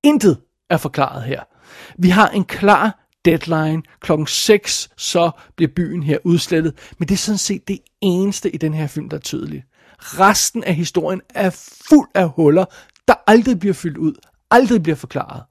Intet 0.03 0.37
er 0.69 0.77
forklaret 0.77 1.23
her. 1.23 1.41
Vi 1.97 2.09
har 2.09 2.29
en 2.29 2.43
klar 2.43 3.05
deadline. 3.25 3.81
Klokken 3.99 4.27
6, 4.27 4.89
så 4.97 5.31
bliver 5.55 5.71
byen 5.75 6.03
her 6.03 6.17
udslettet. 6.23 6.73
Men 6.97 7.07
det 7.07 7.13
er 7.13 7.19
sådan 7.19 7.37
set 7.37 7.67
det 7.67 7.79
eneste 8.01 8.51
i 8.51 8.57
den 8.57 8.73
her 8.73 8.87
film, 8.87 9.09
der 9.09 9.17
er 9.17 9.21
tydeligt. 9.21 9.63
Resten 9.99 10.63
af 10.63 10.75
historien 10.75 11.21
er 11.35 11.49
fuld 11.89 12.09
af 12.15 12.29
huller, 12.29 12.65
der 13.07 13.13
aldrig 13.27 13.59
bliver 13.59 13.73
fyldt 13.73 13.97
ud, 13.97 14.13
aldrig 14.51 14.83
bliver 14.83 14.95
forklaret. 14.95 15.43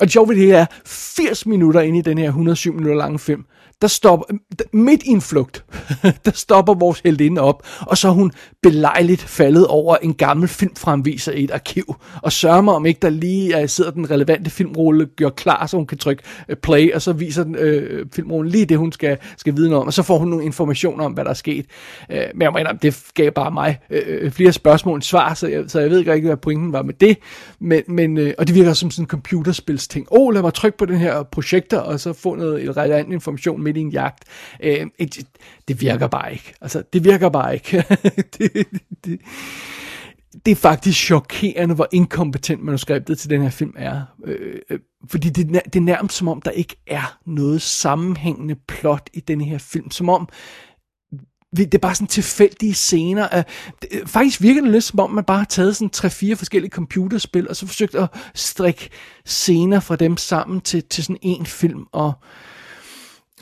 Og 0.00 0.06
det 0.06 0.12
sjove 0.12 0.28
ved 0.28 0.36
det 0.36 0.46
her 0.46 0.58
er, 0.58 0.66
80 0.86 1.46
minutter 1.46 1.80
ind 1.80 1.96
i 1.96 2.00
den 2.00 2.18
her 2.18 2.26
107 2.26 2.72
minutter 2.72 2.96
lange 2.96 3.18
film, 3.18 3.44
der 3.82 3.88
stopper, 3.88 4.24
øhm, 4.30 4.40
midt 4.72 5.02
i 5.02 5.08
en 5.08 5.20
flugt, 5.20 5.64
der 6.24 6.30
stopper 6.34 6.74
vores 6.74 7.00
heldinde 7.00 7.40
op, 7.40 7.66
og 7.80 7.98
så 7.98 8.08
er 8.08 8.12
hun 8.12 8.32
belejligt 8.62 9.22
faldet 9.22 9.66
over 9.66 9.96
en 9.96 10.14
gammel 10.14 10.48
filmfremviser 10.48 11.32
i 11.32 11.44
et 11.44 11.50
arkiv, 11.50 11.94
og 12.22 12.32
sørger 12.32 12.60
mig 12.60 12.74
om 12.74 12.86
ikke 12.86 13.00
der 13.02 13.10
lige 13.10 13.62
uh, 13.62 13.68
sidder 13.68 13.90
den 13.90 14.10
relevante 14.10 14.50
filmrulle, 14.50 15.06
gør 15.16 15.28
klar, 15.28 15.66
så 15.66 15.76
hun 15.76 15.86
kan 15.86 15.98
trykke 15.98 16.22
uh, 16.48 16.56
play, 16.62 16.92
og 16.92 17.02
så 17.02 17.12
viser 17.12 17.44
den 17.44 17.56
uh, 17.56 18.06
filmrullen 18.14 18.52
lige 18.52 18.64
det, 18.64 18.78
hun 18.78 18.92
skal, 18.92 19.18
skal 19.36 19.56
vide 19.56 19.68
noget 19.68 19.80
om, 19.80 19.86
og 19.86 19.92
så 19.92 20.02
får 20.02 20.18
hun 20.18 20.28
nogle 20.28 20.44
informationer 20.44 21.04
om, 21.04 21.12
hvad 21.12 21.24
der 21.24 21.30
er 21.30 21.34
sket. 21.34 21.66
Uh, 22.10 22.16
men 22.34 22.42
jeg 22.42 22.52
mener, 22.52 22.72
det 22.72 23.02
gav 23.14 23.30
bare 23.30 23.50
mig 23.50 23.78
uh, 23.90 24.30
flere 24.30 24.52
spørgsmål 24.52 24.96
end 24.96 25.02
svar, 25.02 25.34
så 25.34 25.48
jeg, 25.48 25.64
så 25.68 25.80
jeg 25.80 25.90
ved 25.90 25.98
ikke 25.98 26.12
rigtig, 26.12 26.28
hvad 26.28 26.36
pointen 26.36 26.72
var 26.72 26.82
med 26.82 26.94
det, 26.94 27.18
men, 27.58 27.82
men, 27.88 28.18
uh, 28.18 28.30
og 28.38 28.46
det 28.46 28.54
virker 28.54 28.72
som 28.72 28.90
sådan 28.90 29.02
en 29.02 29.08
computerspilsting. 29.08 30.06
Åh, 30.10 30.20
oh, 30.20 30.34
lad 30.34 30.42
mig 30.42 30.54
trykke 30.54 30.78
på 30.78 30.84
den 30.84 30.96
her 30.96 31.22
projektor, 31.22 31.78
og 31.78 32.00
så 32.00 32.12
få 32.12 32.34
noget 32.34 32.76
relevant 32.76 33.12
information 33.12 33.63
midt 33.64 33.76
i 33.76 33.80
en 33.80 33.90
jagt. 33.90 34.24
Øh, 34.60 34.86
det, 34.98 35.26
det 35.68 35.80
virker 35.80 36.06
bare 36.06 36.32
ikke. 36.32 36.54
Altså, 36.60 36.82
det 36.92 37.04
virker 37.04 37.28
bare 37.28 37.54
ikke. 37.54 37.84
det, 38.38 38.66
det, 39.04 39.20
det 40.46 40.50
er 40.50 40.56
faktisk 40.56 41.00
chokerende, 41.00 41.74
hvor 41.74 41.88
inkompetent 41.92 42.62
manuskriptet 42.62 43.18
til 43.18 43.30
den 43.30 43.42
her 43.42 43.50
film 43.50 43.72
er. 43.76 44.02
Øh, 44.24 44.60
øh, 44.70 44.78
fordi 45.08 45.28
det, 45.28 45.48
det 45.64 45.76
er 45.76 45.80
nærmest 45.80 46.16
som 46.16 46.28
om, 46.28 46.42
der 46.42 46.50
ikke 46.50 46.76
er 46.86 47.18
noget 47.26 47.62
sammenhængende 47.62 48.54
plot 48.68 49.10
i 49.12 49.20
den 49.20 49.40
her 49.40 49.58
film. 49.58 49.90
Som 49.90 50.08
om, 50.08 50.28
det 51.56 51.74
er 51.74 51.78
bare 51.78 51.94
sådan 51.94 52.06
tilfældige 52.06 52.74
scener. 52.74 53.28
Øh, 53.36 53.44
øh, 53.92 54.06
faktisk 54.06 54.42
virker 54.42 54.60
det 54.60 54.70
lidt 54.70 54.84
som 54.84 55.00
om, 55.00 55.10
man 55.10 55.24
bare 55.24 55.38
har 55.38 55.44
taget 55.44 55.76
sådan 55.76 55.90
tre-fire 55.90 56.36
forskellige 56.36 56.70
computerspil, 56.70 57.48
og 57.48 57.56
så 57.56 57.66
forsøgt 57.66 57.94
at 57.94 58.08
strikke 58.34 58.90
scener 59.24 59.80
fra 59.80 59.96
dem 59.96 60.16
sammen 60.16 60.60
til, 60.60 60.82
til 60.82 61.04
sådan 61.04 61.18
en 61.22 61.46
film. 61.46 61.86
Og 61.92 62.12
Øh, 62.12 62.53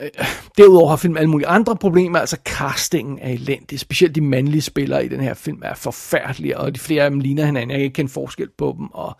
Øh, 0.01 0.09
derudover 0.57 0.89
har 0.89 0.95
filmen 0.95 1.17
alle 1.17 1.29
mulige 1.29 1.47
andre 1.47 1.75
problemer, 1.75 2.19
altså 2.19 2.37
castingen 2.45 3.19
er 3.21 3.29
elendig, 3.29 3.79
specielt 3.79 4.15
de 4.15 4.21
mandlige 4.21 4.61
spillere 4.61 5.05
i 5.05 5.07
den 5.07 5.19
her 5.21 5.33
film 5.33 5.61
er 5.65 5.73
forfærdelige, 5.73 6.57
og 6.57 6.75
de 6.75 6.79
flere 6.79 7.03
af 7.03 7.09
dem 7.09 7.19
ligner 7.19 7.45
hinanden, 7.45 7.71
jeg 7.71 7.77
kan 7.77 7.83
ikke 7.83 7.93
kende 7.93 8.11
forskel 8.11 8.49
på 8.57 8.75
dem, 8.77 8.87
og 8.87 9.17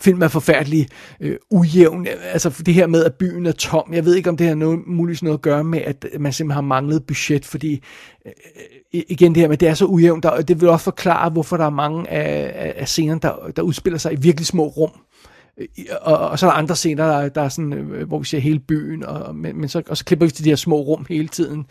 filmen 0.00 0.22
er 0.22 0.28
forfærdelig 0.28 0.88
øh, 1.20 1.36
ujævn, 1.50 2.06
altså 2.32 2.62
det 2.66 2.74
her 2.74 2.86
med, 2.86 3.04
at 3.04 3.14
byen 3.14 3.46
er 3.46 3.52
tom, 3.52 3.94
jeg 3.94 4.04
ved 4.04 4.14
ikke, 4.14 4.30
om 4.30 4.36
det 4.36 4.46
har 4.48 4.54
noget, 4.54 4.80
muligvis 4.86 5.22
noget 5.22 5.38
at 5.38 5.42
gøre 5.42 5.64
med, 5.64 5.80
at 5.80 6.06
man 6.20 6.32
simpelthen 6.32 6.54
har 6.54 6.60
manglet 6.60 7.06
budget, 7.06 7.44
fordi 7.44 7.82
øh, 8.26 8.32
øh 8.94 9.02
igen 9.08 9.34
det 9.34 9.40
her 9.40 9.48
med, 9.48 9.56
det 9.56 9.68
er 9.68 9.74
så 9.74 9.84
ujævnt, 9.84 10.24
og 10.24 10.48
det 10.48 10.60
vil 10.60 10.68
også 10.68 10.84
forklare, 10.84 11.30
hvorfor 11.30 11.56
der 11.56 11.64
er 11.64 11.70
mange 11.70 12.10
af, 12.10 12.72
af, 12.76 12.88
scenerne, 12.88 13.20
der, 13.20 13.50
der 13.56 13.62
udspiller 13.62 13.98
sig 13.98 14.12
i 14.12 14.16
virkelig 14.16 14.46
små 14.46 14.66
rum, 14.66 14.90
og, 16.00 16.18
og 16.18 16.38
så 16.38 16.46
er 16.46 16.50
der 16.50 16.58
andre 16.58 16.76
scener, 16.76 17.06
der, 17.06 17.28
der 17.28 17.42
er 17.42 17.48
sådan, 17.48 17.72
øh, 17.72 18.08
hvor 18.08 18.18
vi 18.18 18.24
ser 18.24 18.38
hele 18.38 18.58
byen, 18.58 19.04
og, 19.04 19.36
men, 19.36 19.56
men 19.56 19.68
så, 19.68 19.82
og 19.88 19.96
så 19.96 20.04
klipper 20.04 20.26
vi 20.26 20.32
til 20.32 20.44
de 20.44 20.48
her 20.48 20.56
små 20.56 20.76
rum 20.76 21.06
hele 21.08 21.28
tiden. 21.28 21.66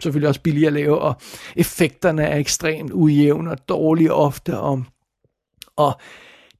Selvfølgelig 0.00 0.28
også 0.28 0.40
billigere 0.40 0.66
at 0.66 0.72
lave, 0.72 0.98
og 0.98 1.14
effekterne 1.56 2.22
er 2.22 2.36
ekstremt 2.36 2.92
ujævne 2.92 3.50
og 3.50 3.68
dårlige 3.68 4.12
ofte, 4.12 4.58
og, 4.58 4.84
og 5.76 6.00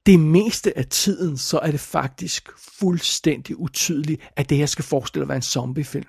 det 0.06 0.20
meste 0.20 0.78
af 0.78 0.86
tiden, 0.86 1.36
så 1.38 1.58
er 1.58 1.70
det 1.70 1.80
faktisk 1.80 2.48
fuldstændig 2.78 3.58
utydeligt, 3.58 4.22
at 4.36 4.50
det 4.50 4.58
her 4.58 4.66
skal 4.66 4.84
forestille 4.84 5.22
at 5.22 5.28
være 5.28 5.36
en 5.36 5.42
zombiefilm. 5.42 6.08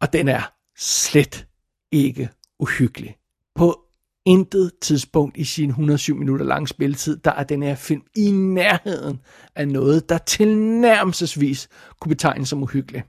Og 0.00 0.12
den 0.12 0.28
er 0.28 0.52
slet 0.78 1.46
ikke 1.92 2.28
uhyggelig. 2.58 3.16
På 3.54 3.89
intet 4.26 4.72
tidspunkt 4.82 5.36
i 5.36 5.44
sin 5.44 5.68
107 5.68 6.16
minutter 6.16 6.46
lange 6.46 6.68
spilletid, 6.68 7.16
der 7.16 7.30
er 7.30 7.44
den 7.44 7.62
her 7.62 7.74
film 7.74 8.02
i 8.16 8.30
nærheden 8.30 9.20
af 9.56 9.68
noget, 9.68 10.08
der 10.08 10.18
tilnærmelsesvis 10.18 11.68
kunne 12.00 12.10
betegnes 12.10 12.48
som 12.48 12.62
uhyggelig. 12.62 13.02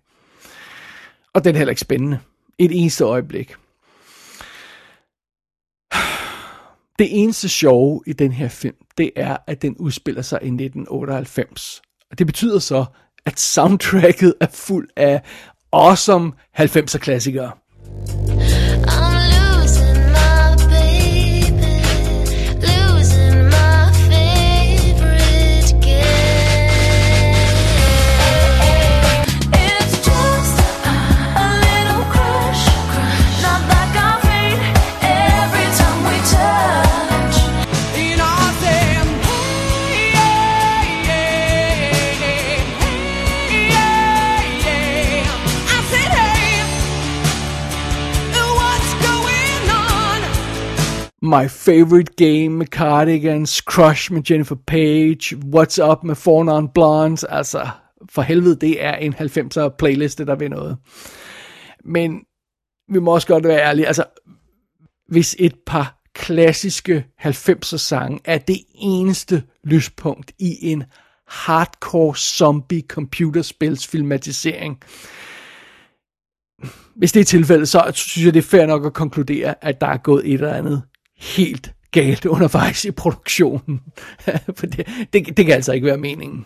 Og 1.33 1.43
den 1.43 1.55
er 1.55 1.57
heller 1.57 1.71
ikke 1.71 1.81
spændende. 1.81 2.19
Et 2.59 2.71
eneste 2.81 3.03
øjeblik. 3.03 3.55
Det 6.99 7.21
eneste 7.21 7.49
sjove 7.49 8.03
i 8.07 8.13
den 8.13 8.31
her 8.31 8.47
film, 8.47 8.75
det 8.97 9.11
er, 9.15 9.37
at 9.47 9.61
den 9.61 9.77
udspiller 9.77 10.21
sig 10.21 10.39
i 10.41 10.45
1998. 10.47 11.81
Og 12.11 12.19
det 12.19 12.27
betyder 12.27 12.59
så, 12.59 12.85
at 13.25 13.39
soundtracket 13.39 14.33
er 14.41 14.47
fuld 14.47 14.89
af 14.95 15.21
awesome 15.71 16.31
90'er 16.59 16.97
klassikere. 16.97 17.51
My 51.31 51.49
Favorite 51.49 52.13
Game 52.17 52.49
med 52.49 52.65
Cardigans, 52.65 53.49
Crush 53.49 54.13
med 54.13 54.21
Jennifer 54.29 54.55
Page, 54.67 55.35
What's 55.35 55.91
Up 55.91 56.03
med 56.03 56.15
Four 56.15 56.43
Non 56.43 56.69
Blondes, 56.73 57.23
altså 57.23 57.67
for 58.09 58.21
helvede, 58.21 58.55
det 58.55 58.83
er 58.83 58.93
en 58.93 59.13
90'er 59.13 59.75
playliste, 59.79 60.25
der 60.25 60.35
vil 60.35 60.49
noget. 60.49 60.77
Men 61.85 62.19
vi 62.93 62.99
må 62.99 63.13
også 63.13 63.27
godt 63.27 63.43
være 63.43 63.61
ærlige, 63.61 63.87
altså 63.87 64.03
hvis 65.07 65.35
et 65.39 65.55
par 65.65 66.01
klassiske 66.15 67.05
90'er 67.21 67.77
sange 67.77 68.19
er 68.25 68.37
det 68.37 68.59
eneste 68.75 69.43
lyspunkt 69.63 70.31
i 70.39 70.71
en 70.71 70.83
hardcore 71.27 72.15
zombie 72.15 72.83
computerspils 72.87 73.87
filmatisering, 73.87 74.77
hvis 76.95 77.11
det 77.11 77.19
er 77.19 77.25
tilfældet, 77.25 77.69
så 77.69 77.91
synes 77.93 78.25
jeg, 78.25 78.33
det 78.33 78.39
er 78.39 78.49
fair 78.49 78.65
nok 78.65 78.85
at 78.85 78.93
konkludere, 78.93 79.65
at 79.65 79.81
der 79.81 79.87
er 79.87 79.97
gået 79.97 80.27
et 80.27 80.33
eller 80.33 80.53
andet 80.53 80.81
helt 81.21 81.73
galt 81.91 82.25
undervejs 82.25 82.85
i 82.85 82.91
produktionen. 82.91 83.81
For 84.57 84.65
det, 84.65 84.87
det, 85.13 85.37
det 85.37 85.45
kan 85.45 85.55
altså 85.55 85.71
ikke 85.71 85.87
være 85.87 85.97
meningen. 85.97 86.45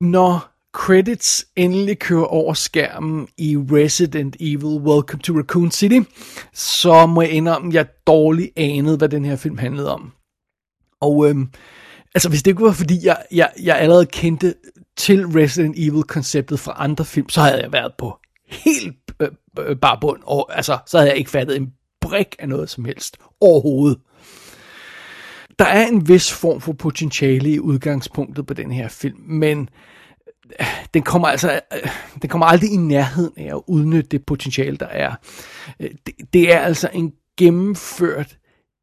Når 0.00 0.56
credits 0.74 1.46
endelig 1.56 1.98
kører 1.98 2.24
over 2.24 2.54
skærmen 2.54 3.28
i 3.38 3.56
Resident 3.56 4.36
Evil 4.40 4.80
Welcome 4.80 5.22
to 5.22 5.38
Raccoon 5.38 5.70
City, 5.70 6.00
så 6.52 7.06
må 7.06 7.22
jeg 7.22 7.30
indrømme, 7.30 7.68
at 7.68 7.74
jeg 7.74 7.86
dårligt 8.06 8.50
anede, 8.56 8.96
hvad 8.96 9.08
den 9.08 9.24
her 9.24 9.36
film 9.36 9.58
handlede 9.58 9.92
om. 9.92 10.12
Og 11.00 11.28
øhm, 11.28 11.50
altså 12.14 12.28
hvis 12.28 12.42
det 12.42 12.50
ikke 12.50 12.64
var 12.64 12.72
fordi, 12.72 13.06
jeg, 13.06 13.22
jeg, 13.32 13.50
jeg 13.62 13.78
allerede 13.78 14.06
kendte 14.06 14.54
til 14.96 15.26
Resident 15.26 15.74
Evil-konceptet 15.78 16.60
fra 16.60 16.74
andre 16.78 17.04
film, 17.04 17.28
så 17.28 17.40
havde 17.40 17.62
jeg 17.62 17.72
været 17.72 17.92
på 17.98 18.18
helt 18.48 18.96
øh, 19.20 19.28
øh, 19.58 19.76
bare 19.76 19.98
bund, 20.00 20.22
og 20.26 20.56
altså, 20.56 20.78
så 20.86 20.98
havde 20.98 21.10
jeg 21.10 21.18
ikke 21.18 21.30
fattet 21.30 21.56
en 21.56 21.72
brik 22.08 22.36
af 22.38 22.48
noget 22.48 22.70
som 22.70 22.84
helst 22.84 23.16
overhovedet. 23.40 23.98
Der 25.58 25.64
er 25.64 25.86
en 25.86 26.08
vis 26.08 26.32
form 26.32 26.60
for 26.60 26.72
potentiale 26.72 27.50
i 27.50 27.60
udgangspunktet 27.60 28.46
på 28.46 28.54
den 28.54 28.70
her 28.70 28.88
film, 28.88 29.18
men 29.26 29.68
øh, 30.60 30.66
den 30.94 31.02
kommer 31.02 31.28
altså 31.28 31.60
øh, 31.72 31.90
den 32.22 32.30
kommer 32.30 32.46
aldrig 32.46 32.70
i 32.70 32.76
nærheden 32.76 33.32
af 33.36 33.56
at 33.56 33.62
udnytte 33.66 34.08
det 34.10 34.26
potentiale, 34.26 34.76
der 34.76 34.86
er. 34.86 35.14
Øh, 35.80 35.90
det, 36.06 36.14
det 36.32 36.52
er 36.52 36.58
altså 36.58 36.88
en 36.92 37.12
gennemført, 37.38 38.38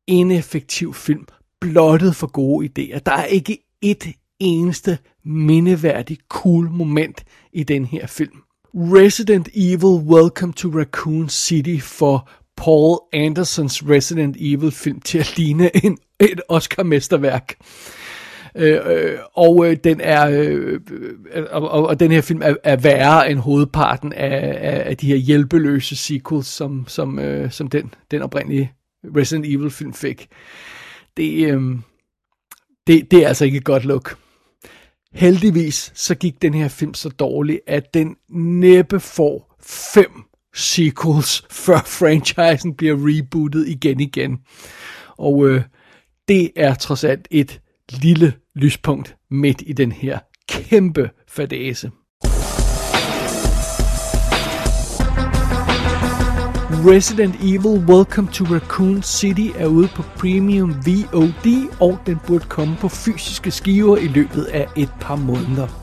ineffektiv 0.07 0.93
film, 0.93 1.27
blottet 1.62 2.15
for 2.15 2.27
gode 2.27 2.69
idéer. 2.69 2.99
Der 2.99 3.12
er 3.12 3.25
ikke 3.25 3.57
et 3.81 4.13
eneste 4.39 4.97
mindeværdigt 5.25 6.21
cool 6.29 6.69
moment 6.69 7.23
i 7.53 7.63
den 7.63 7.86
her 7.86 8.07
film. 8.07 8.43
Resident 8.75 9.49
Evil 9.55 10.13
Welcome 10.13 10.53
to 10.53 10.69
Raccoon 10.69 11.29
City 11.29 11.77
for 11.81 12.29
Paul 12.58 13.00
Andersons 13.13 13.84
Resident 13.89 14.38
Evil 14.39 14.72
film 14.72 15.02
til 15.02 15.18
at 15.18 15.38
ligne 15.38 15.86
en, 15.86 15.98
et 16.20 16.42
Oscar-mesterværk. 16.50 17.56
Øh, 18.56 18.80
øh, 18.86 19.18
og 19.34 19.68
øh, 19.68 19.78
den 19.84 20.02
er 20.02 20.30
øh, 20.30 20.80
øh, 21.34 21.46
og, 21.52 21.70
og, 21.70 21.88
og 21.88 22.00
den 22.00 22.12
her 22.12 22.22
film 22.22 22.42
er, 22.42 22.56
er 22.63 22.76
værre 22.76 23.32
end 23.32 23.39
hovedparten 23.39 24.13
af, 24.13 24.58
af, 24.62 24.89
af 24.89 24.98
de 24.98 25.08
her 25.08 25.16
hjælpeløse 25.16 25.96
sequels 25.96 26.48
som 26.48 26.86
som 26.88 27.20
øh, 27.20 27.52
som 27.52 27.68
den 27.68 27.94
den 28.12 28.22
oprindelige 28.22 28.72
Resident 29.16 29.46
Evil 29.46 29.72
film 29.72 29.94
fik. 29.94 30.28
Det 31.18 31.54
øh, 31.54 31.62
det 32.88 33.12
det 33.12 33.24
er 33.24 33.28
altså 33.28 33.46
ikke 33.46 33.58
et 33.58 33.66
godt 33.66 33.86
look. 33.86 34.18
Heldigvis 35.13 35.92
så 35.96 36.16
gik 36.16 36.42
den 36.42 36.54
her 36.54 36.68
film 36.68 36.94
så 36.94 37.10
dårligt, 37.10 37.60
at 37.68 37.94
den 37.94 38.16
næppe 38.30 39.00
får 39.00 39.56
fem 39.94 40.24
sequels, 40.54 41.44
før 41.66 41.78
franchisen 41.78 42.74
bliver 42.76 42.96
rebootet 43.00 43.68
igen 43.68 44.00
igen. 44.00 44.39
Og 45.18 45.48
øh, 45.48 45.62
det 46.28 46.52
er 46.56 46.74
trods 46.74 47.04
alt 47.04 47.28
et 47.32 47.62
lille 47.89 48.34
lyspunkt 48.56 49.16
midt 49.32 49.63
i 49.66 49.74
den 49.74 49.92
her 49.92 50.20
kæmpe 50.50 51.10
fadese. 51.28 51.92
Resident 56.86 57.36
Evil 57.36 57.86
Welcome 57.86 58.28
to 58.28 58.44
Raccoon 58.44 59.02
City 59.02 59.48
er 59.58 59.68
ude 59.68 59.88
på 59.88 60.04
Premium 60.18 60.70
VOD, 60.70 61.78
og 61.82 62.00
den 62.06 62.18
burde 62.28 62.46
komme 62.50 62.76
på 62.76 62.89
fysiske 62.89 63.52
skiver 63.52 63.98
i 63.98 64.08
løbet 64.08 64.44
af 64.44 64.68
et 64.78 64.89
par 65.02 65.16
måneder. 65.16 65.83